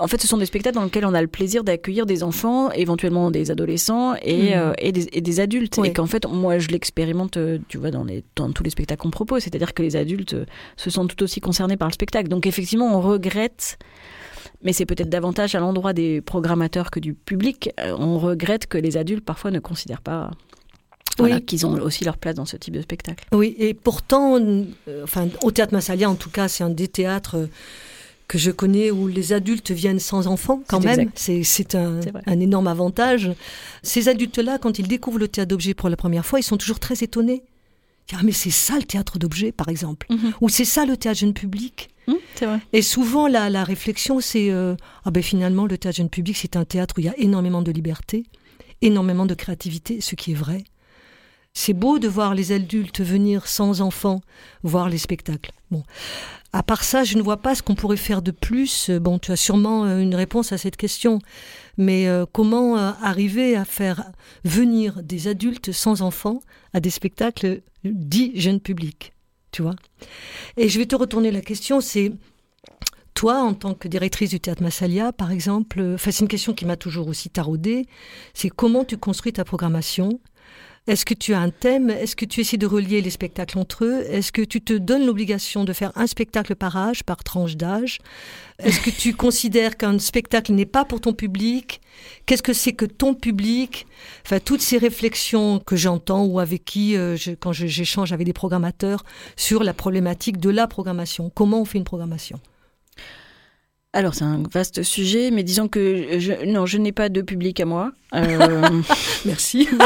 en 0.00 0.06
fait, 0.06 0.20
ce 0.20 0.28
sont 0.28 0.38
des 0.38 0.46
spectacles 0.46 0.76
dans 0.76 0.84
lesquels 0.84 1.04
on 1.04 1.14
a 1.14 1.20
le 1.20 1.28
plaisir 1.28 1.64
d'accueillir 1.64 2.06
des 2.06 2.22
enfants, 2.22 2.70
éventuellement 2.70 3.30
des 3.30 3.50
adolescents 3.50 4.14
et, 4.22 4.50
mmh. 4.50 4.58
euh, 4.58 4.72
et, 4.78 4.92
des, 4.92 5.40
adultes. 5.40 5.78
Et 5.82 5.92
qu'en 5.92 6.06
fait, 6.06 6.24
moi, 6.28 6.58
je 6.58 6.68
l'expérimente, 6.68 7.36
euh, 7.36 7.58
tu 7.68 7.78
vois, 7.78 7.90
dans, 7.90 8.04
les, 8.04 8.22
dans 8.36 8.52
tous 8.52 8.62
les 8.62 8.70
spectacles 8.70 9.02
qu'on 9.02 9.10
propose. 9.10 9.42
C'est-à-dire 9.42 9.74
que 9.74 9.82
les 9.82 9.96
adultes 9.96 10.34
euh, 10.34 10.46
se 10.76 10.90
sentent 10.90 11.14
tout 11.14 11.24
aussi 11.24 11.40
concernés 11.40 11.76
par 11.76 11.88
le 11.88 11.92
spectacle. 11.92 12.28
Donc, 12.28 12.46
effectivement, 12.46 12.96
on 12.96 13.00
regrette, 13.00 13.78
mais 14.62 14.72
c'est 14.72 14.86
peut-être 14.86 15.08
davantage 15.08 15.56
à 15.56 15.60
l'endroit 15.60 15.92
des 15.92 16.20
programmateurs 16.20 16.92
que 16.92 17.00
du 17.00 17.14
public. 17.14 17.70
on 17.78 18.18
regrette 18.18 18.68
que 18.68 18.78
les 18.78 18.96
adultes, 18.96 19.24
parfois, 19.24 19.50
ne 19.50 19.58
considèrent 19.58 20.02
pas 20.02 20.30
qu'ils 21.46 21.66
ont 21.66 21.72
aussi 21.80 22.04
leur 22.04 22.16
place 22.16 22.36
dans 22.36 22.44
ce 22.44 22.56
type 22.56 22.74
de 22.74 22.80
spectacle. 22.80 23.26
Oui, 23.32 23.56
et 23.58 23.74
pourtant, 23.74 24.38
enfin, 25.02 25.26
au 25.42 25.50
Théâtre 25.50 25.72
Massalia, 25.74 26.08
en 26.08 26.14
tout 26.14 26.30
cas, 26.30 26.46
c'est 26.46 26.62
un 26.62 26.70
des 26.70 26.86
théâtres 26.86 27.48
que 28.28 28.38
je 28.38 28.50
connais 28.50 28.90
où 28.90 29.08
les 29.08 29.32
adultes 29.32 29.70
viennent 29.70 29.98
sans 29.98 30.26
enfants 30.26 30.62
quand 30.68 30.84
même. 30.84 31.10
C'est 31.14 31.74
un, 31.74 32.00
un, 32.26 32.40
énorme 32.40 32.68
avantage. 32.68 33.32
Ces 33.82 34.08
adultes-là, 34.08 34.58
quand 34.58 34.78
ils 34.78 34.86
découvrent 34.86 35.18
le 35.18 35.28
théâtre 35.28 35.48
d'objets 35.48 35.74
pour 35.74 35.88
la 35.88 35.96
première 35.96 36.26
fois, 36.26 36.38
ils 36.38 36.44
sont 36.44 36.58
toujours 36.58 36.78
très 36.78 37.02
étonnés. 37.02 37.42
Ah 38.12 38.20
mais 38.24 38.32
c'est 38.32 38.50
ça 38.50 38.76
le 38.76 38.84
théâtre 38.84 39.18
d'objets 39.18 39.52
par 39.52 39.68
exemple, 39.68 40.06
mhm. 40.10 40.32
ou 40.40 40.48
c'est 40.48 40.64
ça 40.64 40.86
le 40.86 40.96
théâtre 40.96 41.20
jeune 41.20 41.34
public. 41.34 41.90
Mhm, 42.06 42.16
vrai. 42.40 42.60
Et 42.72 42.80
souvent 42.80 43.28
la, 43.28 43.50
la 43.50 43.64
réflexion 43.64 44.20
c'est 44.20 44.50
euh, 44.50 44.74
ah 45.04 45.10
ben 45.10 45.22
finalement 45.22 45.66
le 45.66 45.76
théâtre 45.76 45.98
jeune 45.98 46.08
public 46.08 46.34
c'est 46.36 46.56
un 46.56 46.64
théâtre 46.64 46.94
où 46.96 47.00
il 47.00 47.06
y 47.06 47.10
a 47.10 47.18
énormément 47.18 47.60
de 47.60 47.70
liberté, 47.70 48.24
énormément 48.80 49.26
de 49.26 49.34
créativité, 49.34 50.00
ce 50.00 50.14
qui 50.14 50.32
est 50.32 50.34
vrai. 50.34 50.64
C'est 51.60 51.72
beau 51.72 51.98
de 51.98 52.06
voir 52.06 52.36
les 52.36 52.52
adultes 52.52 53.00
venir 53.00 53.48
sans 53.48 53.80
enfants 53.80 54.20
voir 54.62 54.88
les 54.88 54.96
spectacles. 54.96 55.50
Bon, 55.72 55.82
à 56.52 56.62
part 56.62 56.84
ça, 56.84 57.02
je 57.02 57.18
ne 57.18 57.22
vois 57.22 57.38
pas 57.38 57.56
ce 57.56 57.64
qu'on 57.64 57.74
pourrait 57.74 57.96
faire 57.96 58.22
de 58.22 58.30
plus. 58.30 58.90
Bon, 58.90 59.18
tu 59.18 59.32
as 59.32 59.36
sûrement 59.36 59.84
euh, 59.84 59.98
une 59.98 60.14
réponse 60.14 60.52
à 60.52 60.56
cette 60.56 60.76
question, 60.76 61.18
mais 61.76 62.06
euh, 62.06 62.26
comment 62.30 62.78
euh, 62.78 62.92
arriver 63.02 63.56
à 63.56 63.64
faire 63.64 64.04
venir 64.44 65.02
des 65.02 65.26
adultes 65.26 65.72
sans 65.72 66.00
enfants 66.00 66.38
à 66.74 66.78
des 66.78 66.90
spectacles 66.90 67.62
dits 67.82 68.30
jeunes 68.36 68.60
publics, 68.60 69.12
tu 69.50 69.62
vois? 69.62 69.74
Et 70.58 70.68
je 70.68 70.78
vais 70.78 70.86
te 70.86 70.94
retourner 70.94 71.32
la 71.32 71.40
question, 71.40 71.80
c'est 71.80 72.12
toi, 73.14 73.42
en 73.42 73.52
tant 73.54 73.74
que 73.74 73.88
directrice 73.88 74.30
du 74.30 74.38
théâtre 74.38 74.62
Massalia, 74.62 75.12
par 75.12 75.32
exemple, 75.32 75.96
c'est 75.98 76.20
une 76.20 76.28
question 76.28 76.54
qui 76.54 76.66
m'a 76.66 76.76
toujours 76.76 77.08
aussi 77.08 77.30
taraudée, 77.30 77.88
c'est 78.32 78.48
comment 78.48 78.84
tu 78.84 78.96
construis 78.96 79.32
ta 79.32 79.44
programmation 79.44 80.20
est-ce 80.88 81.04
que 81.04 81.12
tu 81.12 81.34
as 81.34 81.40
un 81.40 81.50
thème? 81.50 81.90
Est-ce 81.90 82.16
que 82.16 82.24
tu 82.24 82.40
essaies 82.40 82.56
de 82.56 82.66
relier 82.66 83.02
les 83.02 83.10
spectacles 83.10 83.58
entre 83.58 83.84
eux? 83.84 84.06
Est-ce 84.08 84.32
que 84.32 84.40
tu 84.40 84.62
te 84.62 84.72
donnes 84.72 85.04
l'obligation 85.04 85.64
de 85.64 85.74
faire 85.74 85.92
un 85.96 86.06
spectacle 86.06 86.56
par 86.56 86.78
âge, 86.78 87.04
par 87.04 87.22
tranche 87.22 87.56
d'âge? 87.56 87.98
Est-ce 88.58 88.80
que 88.80 88.88
tu 88.88 89.12
considères 89.14 89.76
qu'un 89.76 89.98
spectacle 89.98 90.52
n'est 90.52 90.64
pas 90.64 90.86
pour 90.86 91.02
ton 91.02 91.12
public? 91.12 91.82
Qu'est-ce 92.24 92.42
que 92.42 92.54
c'est 92.54 92.72
que 92.72 92.86
ton 92.86 93.14
public? 93.14 93.86
Enfin, 94.24 94.40
toutes 94.40 94.62
ces 94.62 94.78
réflexions 94.78 95.58
que 95.58 95.76
j'entends 95.76 96.24
ou 96.24 96.40
avec 96.40 96.64
qui, 96.64 96.96
euh, 96.96 97.18
quand 97.38 97.52
j'échange 97.52 98.12
avec 98.12 98.24
des 98.24 98.32
programmateurs 98.32 99.04
sur 99.36 99.64
la 99.64 99.74
problématique 99.74 100.38
de 100.38 100.48
la 100.48 100.66
programmation. 100.66 101.30
Comment 101.34 101.60
on 101.60 101.64
fait 101.66 101.76
une 101.76 101.84
programmation? 101.84 102.40
Alors 103.92 104.14
c'est 104.14 104.24
un 104.24 104.42
vaste 104.50 104.82
sujet, 104.82 105.30
mais 105.30 105.42
disons 105.42 105.68
que 105.68 106.18
je, 106.18 106.44
non, 106.46 106.66
je 106.66 106.78
n'ai 106.78 106.92
pas 106.92 107.08
de 107.08 107.20
public 107.20 107.58
à 107.60 107.64
moi. 107.64 107.92
Euh, 108.14 108.82
Merci. 109.26 109.68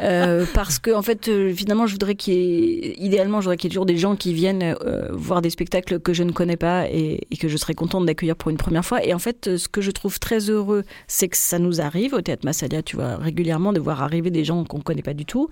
Euh, 0.00 0.46
parce 0.54 0.78
que 0.78 0.90
en 0.90 1.02
fait, 1.02 1.28
euh, 1.28 1.52
finalement, 1.52 1.86
je 1.86 1.92
voudrais 1.92 2.14
qu'il 2.14 2.34
y 2.34 2.36
ait, 2.36 2.94
idéalement, 2.98 3.40
je 3.40 3.44
voudrais 3.44 3.56
qu'il 3.56 3.68
y 3.68 3.70
ait 3.70 3.74
toujours 3.74 3.86
des 3.86 3.98
gens 3.98 4.16
qui 4.16 4.32
viennent 4.32 4.62
euh, 4.84 5.08
voir 5.12 5.42
des 5.42 5.50
spectacles 5.50 6.00
que 6.00 6.12
je 6.12 6.22
ne 6.22 6.32
connais 6.32 6.56
pas 6.56 6.86
et, 6.88 7.26
que 7.38 7.48
je 7.48 7.56
serais 7.56 7.74
contente 7.74 8.06
d'accueillir 8.06 8.36
pour 8.36 8.50
une 8.50 8.56
première 8.56 8.84
fois. 8.84 9.04
Et 9.04 9.12
en 9.12 9.18
fait, 9.18 9.56
ce 9.56 9.68
que 9.68 9.80
je 9.80 9.90
trouve 9.90 10.20
très 10.20 10.48
heureux, 10.48 10.84
c'est 11.08 11.28
que 11.28 11.36
ça 11.36 11.58
nous 11.58 11.80
arrive 11.80 12.14
au 12.14 12.20
théâtre 12.20 12.44
Massalia, 12.44 12.82
tu 12.82 12.96
vois, 12.96 13.16
régulièrement 13.16 13.72
de 13.72 13.80
voir 13.80 14.02
arriver 14.02 14.30
des 14.30 14.44
gens 14.44 14.64
qu'on 14.64 14.78
ne 14.78 14.82
connaît 14.82 15.02
pas 15.02 15.14
du 15.14 15.24
tout. 15.24 15.48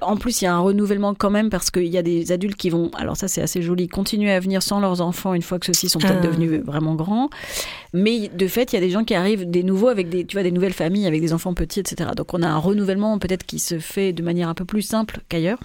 En 0.00 0.16
plus, 0.16 0.40
il 0.40 0.44
y 0.44 0.48
a 0.48 0.54
un 0.54 0.60
renouvellement 0.60 1.14
quand 1.14 1.30
même 1.30 1.50
parce 1.50 1.70
qu'il 1.70 1.86
y 1.86 1.98
a 1.98 2.02
des 2.02 2.30
adultes 2.30 2.56
qui 2.56 2.70
vont, 2.70 2.90
alors 2.96 3.16
ça 3.16 3.26
c'est 3.26 3.42
assez 3.42 3.62
joli, 3.62 3.88
continuer 3.88 4.30
à 4.30 4.38
venir 4.38 4.62
sans 4.62 4.78
leurs 4.78 5.00
enfants 5.00 5.34
une 5.34 5.42
fois 5.42 5.58
que 5.58 5.66
ceux-ci 5.66 5.88
sont 5.88 5.98
peut-être 5.98 6.20
ah. 6.22 6.26
devenus 6.26 6.62
vraiment 6.64 6.94
grands. 6.94 7.30
Mais 7.92 8.28
de 8.28 8.46
fait, 8.46 8.72
il 8.72 8.76
y 8.76 8.78
a 8.78 8.80
des 8.80 8.90
gens 8.90 9.04
qui 9.04 9.14
arrivent, 9.14 9.48
des 9.48 9.62
nouveaux 9.62 9.88
avec 9.88 10.08
des, 10.08 10.24
tu 10.24 10.36
vois, 10.36 10.42
des 10.42 10.50
nouvelles 10.50 10.72
familles 10.72 11.06
avec 11.06 11.20
des 11.20 11.32
enfants 11.32 11.54
petits, 11.54 11.80
etc. 11.80 12.10
Donc 12.16 12.34
on 12.34 12.42
a 12.42 12.48
un 12.48 12.58
renouvellement 12.58 13.18
peut-être 13.18 13.44
qui 13.44 13.58
se 13.58 13.78
fait 13.78 14.12
de 14.12 14.22
manière 14.22 14.48
un 14.48 14.54
peu 14.54 14.64
plus 14.64 14.82
simple 14.82 15.20
qu'ailleurs. 15.28 15.60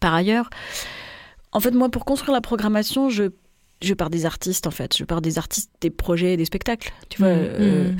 Par 0.00 0.14
ailleurs, 0.14 0.50
en 1.52 1.60
fait, 1.60 1.72
moi, 1.72 1.88
pour 1.88 2.04
construire 2.04 2.32
la 2.32 2.40
programmation, 2.40 3.10
je, 3.10 3.24
je 3.82 3.94
pars 3.94 4.10
des 4.10 4.26
artistes, 4.26 4.66
en 4.66 4.70
fait. 4.70 4.96
Je 4.96 5.04
pars 5.04 5.20
des 5.20 5.38
artistes, 5.38 5.70
des 5.80 5.90
projets, 5.90 6.36
des 6.36 6.44
spectacles. 6.44 6.92
Tu 7.08 7.18
vois, 7.18 7.34
mmh, 7.34 7.38
euh, 7.38 7.92
mmh 7.92 7.96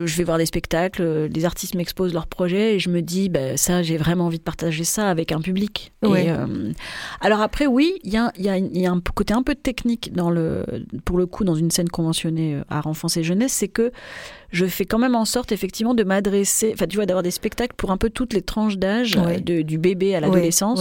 je 0.00 0.16
vais 0.16 0.24
voir 0.24 0.38
des 0.38 0.46
spectacles, 0.46 1.02
euh, 1.02 1.28
les 1.28 1.44
artistes 1.44 1.74
m'exposent 1.74 2.12
leurs 2.12 2.26
projets 2.26 2.74
et 2.74 2.78
je 2.78 2.90
me 2.90 3.00
dis, 3.00 3.28
bah, 3.28 3.56
ça, 3.56 3.82
j'ai 3.82 3.96
vraiment 3.96 4.26
envie 4.26 4.38
de 4.38 4.42
partager 4.42 4.84
ça 4.84 5.08
avec 5.08 5.32
un 5.32 5.40
public. 5.40 5.92
Euh, 6.04 6.72
alors 7.20 7.40
après, 7.40 7.66
oui, 7.66 7.94
il 8.04 8.12
y 8.12 8.16
a, 8.16 8.30
y, 8.38 8.48
a, 8.48 8.58
y 8.58 8.86
a, 8.86 8.90
un 8.90 9.00
côté 9.00 9.34
un 9.34 9.42
peu 9.42 9.54
technique 9.54 10.12
dans 10.12 10.30
le, 10.30 10.64
pour 11.04 11.18
le 11.18 11.26
coup 11.26 11.44
dans 11.44 11.54
une 11.54 11.70
scène 11.70 11.88
conventionnée 11.88 12.60
à 12.68 12.78
euh, 12.78 12.82
enfance 12.84 13.16
et 13.16 13.24
jeunesse, 13.24 13.52
c'est 13.52 13.68
que 13.68 13.90
je 14.50 14.66
fais 14.66 14.84
quand 14.84 14.98
même 14.98 15.14
en 15.14 15.24
sorte 15.24 15.52
effectivement 15.52 15.94
de 15.94 16.04
m'adresser, 16.04 16.72
enfin 16.72 16.86
tu 16.86 16.96
vois, 16.96 17.06
d'avoir 17.06 17.22
des 17.22 17.30
spectacles 17.30 17.74
pour 17.76 17.90
un 17.90 17.96
peu 17.96 18.10
toutes 18.10 18.32
les 18.32 18.42
tranches 18.42 18.78
d'âge, 18.78 19.18
du 19.44 19.78
bébé 19.78 20.14
à 20.14 20.20
l'adolescence, 20.20 20.80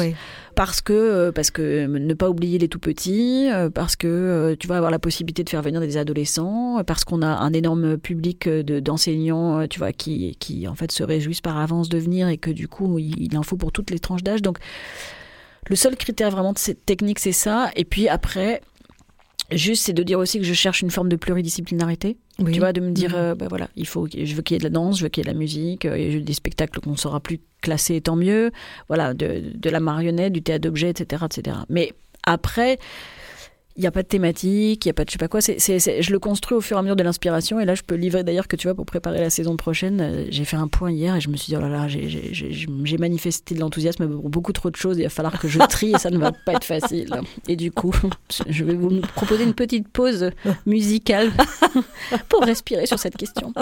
parce 0.56 0.82
que 0.82 1.30
parce 1.32 1.51
que 1.51 1.86
ne 1.86 2.13
pas 2.13 2.30
oublier 2.30 2.58
les 2.58 2.67
tout 2.67 2.80
petits, 2.80 3.49
parce 3.73 3.95
que 3.95 4.56
tu 4.60 4.67
vas 4.67 4.78
avoir 4.78 4.91
la 4.91 4.99
possibilité 4.99 5.43
de 5.43 5.49
faire 5.49 5.62
venir 5.62 5.82
des 5.82 5.97
adolescents, 5.97 6.82
parce 6.86 7.04
qu'on 7.04 7.21
a 7.21 7.28
un 7.28 7.54
énorme 7.54 7.97
public 7.97 8.47
de 8.47 8.82
enseignants, 8.95 9.60
euh, 9.60 9.67
tu 9.67 9.80
vois, 9.80 9.91
qui, 9.91 10.36
qui 10.39 10.67
en 10.67 10.75
fait 10.75 10.91
se 10.91 11.04
réjouissent 11.04 11.41
par 11.41 11.58
avance 11.58 11.89
de 11.89 11.97
venir 11.97 12.28
et 12.28 12.38
que 12.38 12.49
du 12.49 12.67
coup, 12.67 12.97
il, 12.99 13.38
en 13.38 13.43
faut 13.43 13.58
pour 13.58 13.71
toutes 13.71 13.91
les 13.91 13.99
tranches 13.99 14.23
d'âge. 14.23 14.41
Donc, 14.41 14.58
le 15.67 15.75
seul 15.75 15.95
critère 15.95 16.32
vraiment 16.32 16.54
de 16.54 16.58
cette 16.58 16.86
technique, 16.86 17.19
c'est 17.19 17.32
ça. 17.32 17.69
Et 17.75 17.86
puis 17.86 18.08
après, 18.08 18.62
juste, 19.51 19.84
c'est 19.86 19.93
de 19.93 20.03
dire 20.03 20.19
aussi 20.19 20.39
que 20.39 20.45
je 20.45 20.53
cherche 20.53 20.81
une 20.81 20.91
forme 20.91 21.10
de 21.10 21.15
pluridisciplinarité. 21.15 22.17
Tu 22.38 22.60
vois, 22.60 22.73
de 22.73 22.81
me 22.81 22.91
dire, 22.91 23.12
ben 23.12 23.36
bah 23.36 23.45
voilà, 23.49 23.69
il 23.75 23.88
faut, 23.88 24.08
je 24.08 24.36
veux 24.36 24.41
qu'il 24.41 24.55
y 24.55 24.58
ait 24.58 24.60
de 24.60 24.63
la 24.65 24.69
danse, 24.69 24.97
je 24.97 25.03
veux 25.03 25.10
qu'il 25.10 25.21
y 25.21 25.27
ait 25.27 25.31
de 25.31 25.34
la 25.34 25.39
musique, 25.39 25.86
euh, 25.86 25.95
et 25.95 26.19
des 26.19 26.34
spectacles 26.34 26.79
qu'on 26.81 26.97
saura 26.97 27.21
plus 27.21 27.39
classer, 27.62 28.01
tant 28.01 28.15
mieux. 28.15 28.51
Voilà, 28.88 29.13
de, 29.13 29.41
de 29.53 29.69
la 29.69 29.79
marionnette, 29.79 30.34
du 30.34 30.41
théâtre 30.41 30.63
d'objet, 30.63 30.89
etc., 30.89 31.23
etc. 31.25 31.58
Mais 31.69 31.93
après, 32.23 32.79
il 33.78 33.82
n'y 33.82 33.88
a 33.88 33.92
pas 33.92 34.04
de 34.04 34.08
thématique, 34.08 34.86
il 34.86 34.88
n'y 34.88 34.92
a 34.92 34.94
pas 34.94 35.04
de 35.04 35.10
je 35.10 35.14
sais 35.14 35.18
pas 35.18 35.28
quoi. 35.28 35.42
C'est, 35.42 35.60
je 35.60 36.12
le 36.12 36.20
construis 36.20 36.58
au 36.58 36.62
fur 36.62 36.78
et 36.78 36.80
à 36.80 36.82
mesure 36.82 36.96
de 36.96 37.04
l'inspiration. 37.04 37.60
Et 37.60 37.66
là, 37.66 37.76
je 37.76 37.84
peux 37.84 37.96
livrer 37.96 38.24
d'ailleurs 38.24 38.48
que 38.48 38.56
tu 38.56 38.68
vois, 38.68 38.76
pour 38.76 38.86
préparer 38.86 39.20
la 39.20 39.30
saison 39.30 39.58
prochaine, 39.58 40.00
euh, 40.00 40.26
j'ai 40.30 40.46
fait 40.46 40.56
un 40.56 40.68
point 40.70 40.92
hier 40.92 41.16
et 41.16 41.22
je 41.22 41.30
me 41.30 41.36
suis 41.36 41.52
dit, 41.52 41.58
oh 41.58 41.62
là 41.62 41.68
là, 41.68 41.88
j'ai, 41.90 42.98
manifesté 42.98 43.54
de 43.54 43.60
l'enthousiasme 43.60 44.08
pour 44.08 44.30
beaucoup 44.30 44.54
trop 44.54 44.72
de 44.72 44.78
choses. 44.78 44.98
Il 44.98 45.04
va 45.04 45.10
falloir 45.10 45.38
que 45.38 45.50
je 45.50 45.60
trie 45.70 45.92
et 45.92 45.98
ça 45.98 46.10
ne 46.10 46.18
va 46.18 46.32
pas 46.32 46.54
être 46.54 46.64
facile. 46.64 47.10
Et 47.50 47.58
du 47.58 47.72
coup, 47.72 47.94
je 48.50 48.64
vais 48.64 48.76
vous 48.76 49.02
proposer 49.16 49.44
une 49.44 49.54
petite 49.54 49.90
pause 49.90 50.32
musicale 50.66 51.32
pour 52.30 52.44
respirer 52.44 52.86
sur 52.86 53.00
cette 53.00 53.18
question. 53.18 53.54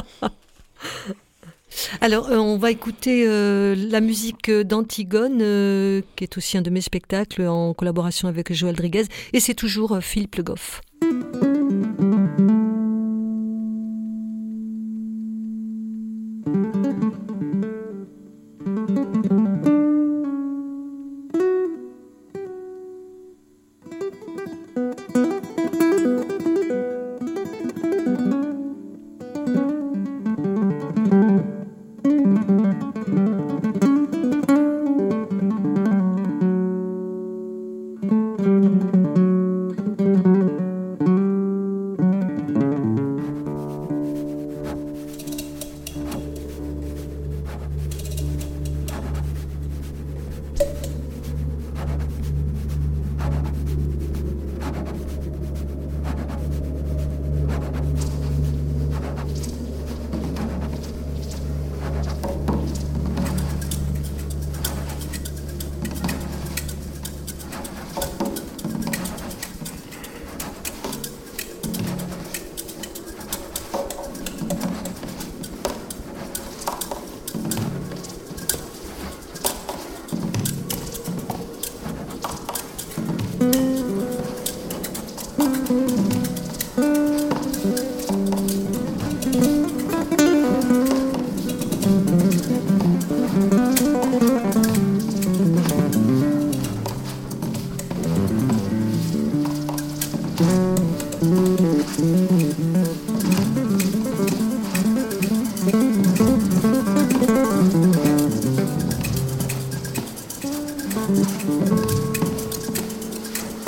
Alors, 2.02 2.30
euh, 2.30 2.38
on 2.38 2.58
va 2.58 2.72
écouter 2.72 3.26
euh, 3.28 3.76
la 3.76 4.02
musique 4.02 4.52
d'Antigone, 4.52 5.40
euh, 5.42 6.02
qui 6.16 6.24
est 6.24 6.38
aussi 6.38 6.58
un 6.58 6.62
de 6.62 6.70
mes 6.70 6.82
spectacles 6.82 7.48
en 7.48 7.74
collaboration 7.74 8.28
avec 8.28 8.54
Joël 8.54 8.76
Rodriguez, 8.76 9.06
et 9.34 9.40
c'est 9.40 9.54
toujours 9.54 9.98
Philippe 10.02 10.36
Le 10.36 10.44
Goff. 10.44 10.82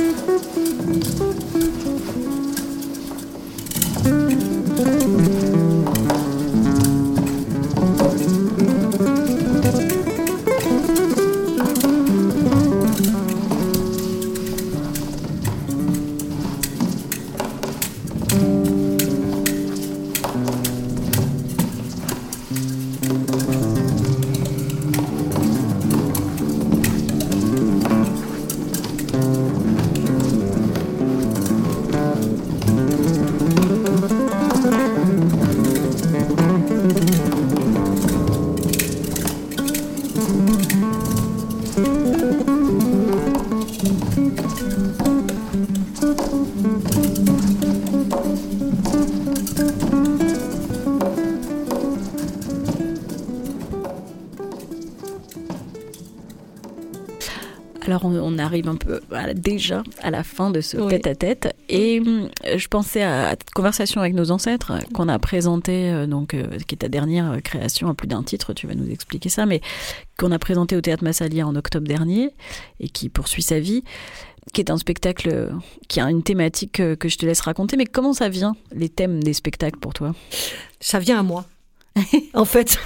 thank 0.06 0.30
you 5.30 5.35
Alors 57.88 58.06
on, 58.06 58.39
arrive 58.39 58.67
un 58.67 58.76
peu 58.76 59.00
déjà 59.36 59.84
à 60.02 60.10
la 60.10 60.24
fin 60.24 60.50
de 60.50 60.60
ce 60.60 60.78
tête-à-tête 60.89 61.56
et 61.69 62.00
hum, 62.00 62.30
je 62.43 62.67
pensais 62.67 63.04
à 63.04 63.30
cette 63.32 63.52
conversation 63.52 64.02
avec 64.02 64.15
nos 64.15 64.32
ancêtres 64.32 64.74
qu'on 64.93 65.08
a 65.08 65.19
présenté, 65.19 65.91
euh, 65.91 66.08
donc, 66.08 66.34
euh, 66.34 66.58
qui 66.67 66.74
est 66.74 66.80
ta 66.80 66.89
dernière 66.89 67.41
création 67.43 67.88
à 67.88 67.93
plus 67.93 68.08
d'un 68.08 68.24
titre, 68.24 68.54
tu 68.54 68.65
vas 68.65 68.74
nous 68.74 68.89
expliquer 68.89 69.30
ça, 69.30 69.45
mais 69.45 69.62
qu'on 70.17 70.32
a 70.32 70.39
présenté 70.39 70.76
au 70.76 70.82
Théâtre 70.82 71.04
Massalia 71.04 71.45
en 71.45 71.56
octobre 71.56 71.88
dernier 71.88 72.32
et 72.80 72.89
qui 72.89 73.10
poursuit 73.10 73.43
sa 73.43 73.60
vie 73.60 73.84
qui 74.54 74.62
est 74.62 74.71
un 74.71 74.78
spectacle 74.78 75.52
qui 75.88 76.00
a 76.00 76.10
une 76.10 76.21
thématique 76.21 76.74
que 76.74 77.10
je 77.10 77.17
te 77.17 77.26
laisse 77.26 77.41
raconter. 77.41 77.78
Mais 77.78 77.86
comment 77.86 78.13
ça 78.13 78.30
vient, 78.30 78.56
les 78.71 78.89
thèmes 78.89 79.24
des 79.24 79.34
spectacles 79.34 79.80
pour 79.80 79.93
toi? 79.93 80.13
Ça 80.80 81.00
vient 81.00 81.19
à 81.19 81.24
moi. 81.24 81.45
en 82.34 82.46
fait, 82.46 82.78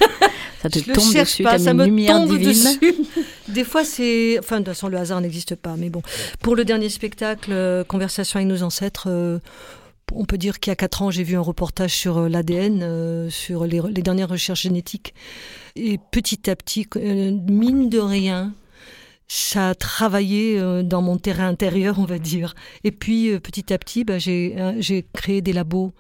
ça 0.61 0.69
te 0.69 0.79
tombe 0.79 1.13
dessus, 1.13 1.43
pas, 1.43 1.57
ça 1.57 1.73
me 1.73 1.85
tombe 2.07 2.37
dessus. 2.37 2.95
Des 3.47 3.63
fois, 3.63 3.83
c'est, 3.83 4.37
enfin, 4.39 4.59
de 4.59 4.65
toute 4.65 4.73
façon, 4.73 4.87
le 4.87 4.97
hasard 4.97 5.21
n'existe 5.21 5.55
pas. 5.55 5.75
Mais 5.77 5.89
bon, 5.89 6.01
pour 6.41 6.55
le 6.55 6.65
dernier 6.65 6.89
spectacle, 6.89 7.51
euh, 7.51 7.83
Conversation 7.83 8.37
avec 8.37 8.47
nos 8.47 8.61
ancêtres, 8.61 9.07
euh, 9.09 9.39
on 10.13 10.25
peut 10.25 10.37
dire 10.37 10.59
qu'il 10.59 10.69
y 10.69 10.73
a 10.73 10.75
quatre 10.75 11.01
ans, 11.01 11.11
j'ai 11.11 11.23
vu 11.23 11.35
un 11.35 11.41
reportage 11.41 11.95
sur 11.95 12.17
euh, 12.17 12.29
l'ADN, 12.29 13.29
sur 13.29 13.65
les, 13.65 13.81
les, 13.89 14.01
dernières 14.01 14.29
recherches 14.29 14.61
génétiques. 14.61 15.15
Et 15.75 15.97
petit 16.11 16.49
à 16.49 16.55
petit, 16.55 16.87
mine 16.95 17.89
de 17.89 17.99
rien, 17.99 18.53
ça 19.27 19.69
a 19.69 19.75
travaillé 19.75 20.59
dans 20.83 21.01
mon 21.01 21.17
terrain 21.17 21.47
intérieur, 21.47 21.99
on 21.99 22.05
va 22.05 22.17
dire. 22.17 22.55
Et 22.83 22.91
puis, 22.91 23.39
petit 23.39 23.71
à 23.71 23.77
petit, 23.77 24.03
bah, 24.03 24.17
j'ai 24.17 25.05
créé 25.13 25.41
des 25.41 25.53
labos 25.53 25.93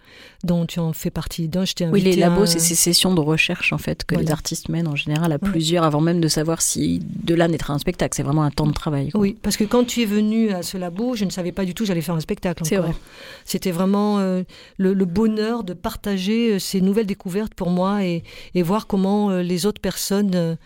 dont 0.43 0.65
tu 0.65 0.79
en 0.79 0.93
fais 0.93 1.09
partie. 1.09 1.47
D'un, 1.47 1.65
oui, 1.91 2.01
les 2.01 2.15
labos, 2.15 2.45
c'est 2.45 2.59
ces 2.59 2.75
sessions 2.75 3.13
de 3.13 3.19
recherche, 3.19 3.73
en 3.73 3.77
fait, 3.77 4.03
que 4.05 4.15
les 4.15 4.31
artistes 4.31 4.69
mènent 4.69 4.87
en 4.87 4.95
général 4.95 5.31
à 5.31 5.39
plusieurs, 5.39 5.83
avant 5.83 6.01
même 6.01 6.21
de 6.21 6.27
savoir 6.27 6.61
si 6.61 7.01
de 7.23 7.35
là 7.35 7.47
naîtra 7.47 7.73
un 7.73 7.79
spectacle. 7.79 8.15
C'est 8.15 8.23
vraiment 8.23 8.43
un 8.43 8.51
temps 8.51 8.67
de 8.67 8.73
travail. 8.73 9.09
Oui, 9.13 9.35
parce 9.41 9.57
que 9.57 9.63
quand 9.63 9.85
tu 9.85 10.01
es 10.01 10.05
venu 10.05 10.51
à 10.51 10.63
ce 10.63 10.77
labo, 10.77 11.15
je 11.15 11.25
ne 11.25 11.29
savais 11.29 11.51
pas 11.51 11.65
du 11.65 11.73
tout 11.73 11.83
que 11.83 11.87
j'allais 11.87 12.01
faire 12.01 12.15
un 12.15 12.19
spectacle. 12.19 12.63
C'est 12.65 12.77
vrai. 12.77 12.93
C'était 13.45 13.71
vraiment 13.71 14.19
le, 14.77 15.05
bonheur 15.05 15.63
de 15.63 15.73
partager 15.73 16.59
ces 16.59 16.81
nouvelles 16.81 17.07
découvertes 17.07 17.53
pour 17.53 17.69
moi 17.69 18.03
et, 18.03 18.23
et 18.53 18.61
voir 18.61 18.87
comment 18.87 19.31
les 19.31 19.65
autres 19.65 19.81
personnes 19.81 20.57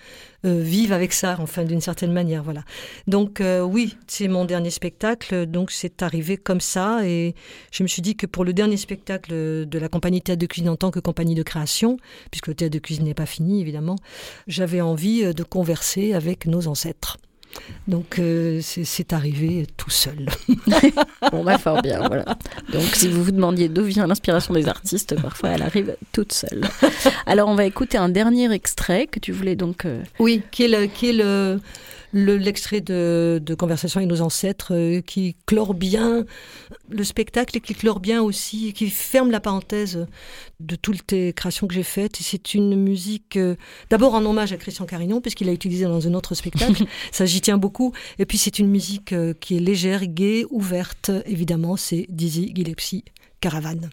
euh, 0.45 0.59
vivent 0.61 0.91
avec 0.91 1.13
ça, 1.13 1.37
enfin 1.39 1.63
d'une 1.63 1.79
certaine 1.79 2.11
manière, 2.11 2.43
voilà. 2.43 2.63
Donc 3.07 3.39
euh, 3.39 3.61
oui, 3.61 3.95
c'est 4.07 4.27
mon 4.27 4.43
dernier 4.43 4.71
spectacle, 4.71 5.45
donc 5.45 5.71
c'est 5.71 6.01
arrivé 6.01 6.35
comme 6.35 6.59
ça, 6.59 7.07
et 7.07 7.33
je 7.71 7.81
me 7.81 7.87
suis 7.87 8.01
dit 8.01 8.17
que 8.17 8.25
pour 8.25 8.43
le 8.43 8.51
dernier 8.51 8.75
spectacle 8.75 9.62
de 9.65 9.79
la 9.79 9.89
compagnie 9.89 10.21
Théâtre 10.21 10.41
de 10.41 10.45
Cuisine 10.45 10.69
en 10.69 10.75
tant 10.75 10.91
que 10.91 10.99
compagnie 10.99 11.35
de 11.35 11.43
création, 11.43 11.97
puisque 12.31 12.47
le 12.47 12.55
Théâtre 12.55 12.73
de 12.73 12.79
Cuisine 12.79 13.05
n'est 13.05 13.13
pas 13.13 13.25
fini 13.25 13.61
évidemment, 13.61 13.95
j'avais 14.47 14.81
envie 14.81 15.23
euh, 15.23 15.33
de 15.33 15.43
converser 15.43 16.13
avec 16.13 16.45
nos 16.45 16.67
ancêtres. 16.67 17.17
Donc 17.87 18.17
euh, 18.19 18.61
c'est 18.61 19.13
arrivé 19.13 19.67
tout 19.77 19.89
seul. 19.89 20.27
bon, 21.31 21.43
bah 21.43 21.57
fort 21.57 21.81
bien, 21.81 21.99
voilà. 22.07 22.25
Donc 22.71 22.83
si 22.93 23.07
vous 23.07 23.23
vous 23.23 23.31
demandiez 23.31 23.69
d'où 23.69 23.83
vient 23.83 24.07
l'inspiration 24.07 24.53
des 24.53 24.67
artistes, 24.67 25.19
parfois 25.21 25.49
elle 25.49 25.61
arrive 25.61 25.95
toute 26.11 26.33
seule. 26.33 26.63
Alors 27.25 27.49
on 27.49 27.55
va 27.55 27.65
écouter 27.65 27.97
un 27.97 28.09
dernier 28.09 28.51
extrait 28.51 29.07
que 29.07 29.19
tu 29.19 29.31
voulais 29.31 29.55
donc... 29.55 29.85
Euh, 29.85 30.01
oui, 30.19 30.41
qui 30.51 30.63
est 30.63 30.67
le, 30.67 30.87
qui 30.87 31.09
est 31.09 31.13
le, 31.13 31.59
l'extrait 32.13 32.81
de, 32.81 33.41
Conversation 33.57 33.99
avec 33.99 34.09
nos 34.09 34.21
ancêtres 34.21 34.73
euh, 34.73 35.01
qui 35.01 35.35
clore 35.45 35.73
bien 35.73 36.25
le 36.89 37.03
spectacle 37.03 37.57
et 37.57 37.61
qui 37.61 37.75
clore 37.75 37.99
bien 37.99 38.21
aussi, 38.21 38.73
qui 38.73 38.89
ferme 38.89 39.31
la 39.31 39.39
parenthèse 39.39 40.07
de 40.59 40.75
toutes 40.75 41.11
les 41.11 41.33
créations 41.33 41.67
que 41.67 41.73
j'ai 41.73 41.83
faites. 41.83 42.17
c'est 42.17 42.53
une 42.53 42.75
musique, 42.75 43.37
euh, 43.37 43.55
d'abord 43.89 44.15
en 44.15 44.25
hommage 44.25 44.53
à 44.53 44.57
Christian 44.57 44.85
Carignon, 44.85 45.21
puisqu'il 45.21 45.47
l'a 45.47 45.53
utilisé 45.53 45.85
dans 45.85 46.07
un 46.07 46.13
autre 46.13 46.35
spectacle. 46.35 46.83
Ça, 47.11 47.25
j'y 47.25 47.41
tiens 47.41 47.57
beaucoup. 47.57 47.93
Et 48.19 48.25
puis, 48.25 48.37
c'est 48.37 48.59
une 48.59 48.69
musique 48.69 49.13
euh, 49.13 49.33
qui 49.39 49.57
est 49.57 49.59
légère, 49.59 50.05
gaie, 50.05 50.45
ouverte. 50.49 51.11
Évidemment, 51.25 51.77
c'est 51.77 52.05
Dizzy 52.09 52.51
Gillespie, 52.55 53.03
Caravane. 53.39 53.89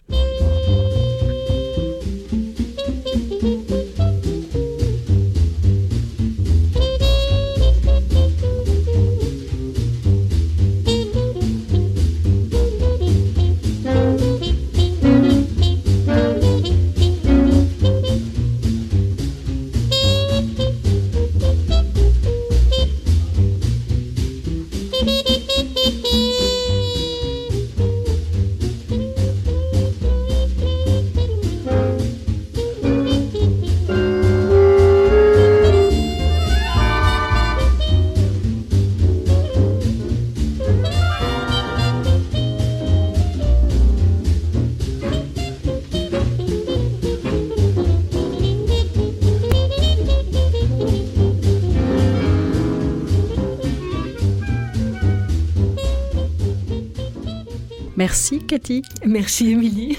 Merci 58.01 58.39
Cathy. 58.39 58.81
Merci 59.05 59.51
Émilie. 59.51 59.95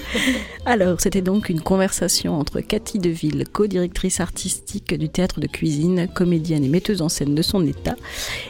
Alors, 0.65 0.99
c'était 0.99 1.21
donc 1.21 1.47
une 1.47 1.61
conversation 1.61 2.37
entre 2.37 2.59
Cathy 2.59 2.99
Deville, 2.99 3.45
co-directrice 3.49 4.19
artistique 4.19 4.93
du 4.93 5.07
théâtre 5.07 5.39
de 5.39 5.47
cuisine, 5.47 6.09
comédienne 6.13 6.65
et 6.65 6.67
metteuse 6.67 7.01
en 7.01 7.07
scène 7.07 7.33
de 7.33 7.41
son 7.41 7.65
état, 7.65 7.95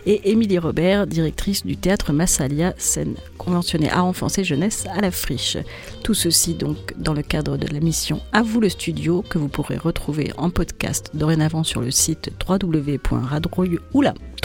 et 0.08 0.32
Émilie 0.32 0.58
Robert, 0.58 1.06
directrice 1.06 1.68
du 1.68 1.78
théâtre 1.78 2.13
Massalia, 2.13 2.74
scène 2.80 3.13
conventionnée 3.38 3.92
à 3.92 4.04
enfance 4.04 4.39
et 4.39 4.44
jeunesse 4.44 4.88
à 4.92 5.02
la 5.02 5.12
friche. 5.12 5.60
Tout 6.02 6.16
ceci 6.16 6.56
donc 6.56 6.96
dans 6.98 7.13
le 7.13 7.22
cadre 7.22 7.56
de 7.56 7.72
la 7.72 7.80
mission 7.80 8.22
À 8.32 8.42
vous 8.42 8.60
le 8.60 8.70
studio 8.70 9.24
que 9.30 9.38
vous 9.38 9.50
pourrez 9.50 9.78
retrouver 9.78 10.32
en 10.38 10.50
podcast 10.50 11.12
dorénavant 11.13 11.63
sur 11.63 11.82
le 11.82 11.92
site 11.92 12.32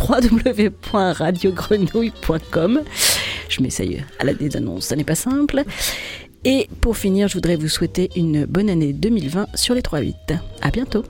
www.radiogrenouille.com. 0.01 2.83
Je 3.49 3.63
m'essaye 3.63 4.05
à 4.19 4.25
la 4.25 4.35
des 4.35 4.57
annonces, 4.57 4.87
ça 4.87 4.97
n'est 4.97 5.05
pas 5.05 5.15
simple. 5.15 5.63
Et 6.45 6.69
pour 6.81 6.97
finir, 6.97 7.29
je 7.29 7.35
voudrais 7.35 7.55
vous 7.57 7.69
souhaiter 7.69 8.11
une 8.17 8.47
bonne 8.47 8.71
année 8.71 8.93
2020 8.93 9.47
sur 9.55 9.75
les 9.75 9.83
3-8. 9.83 10.15
À 10.63 10.71
bientôt! 10.71 11.05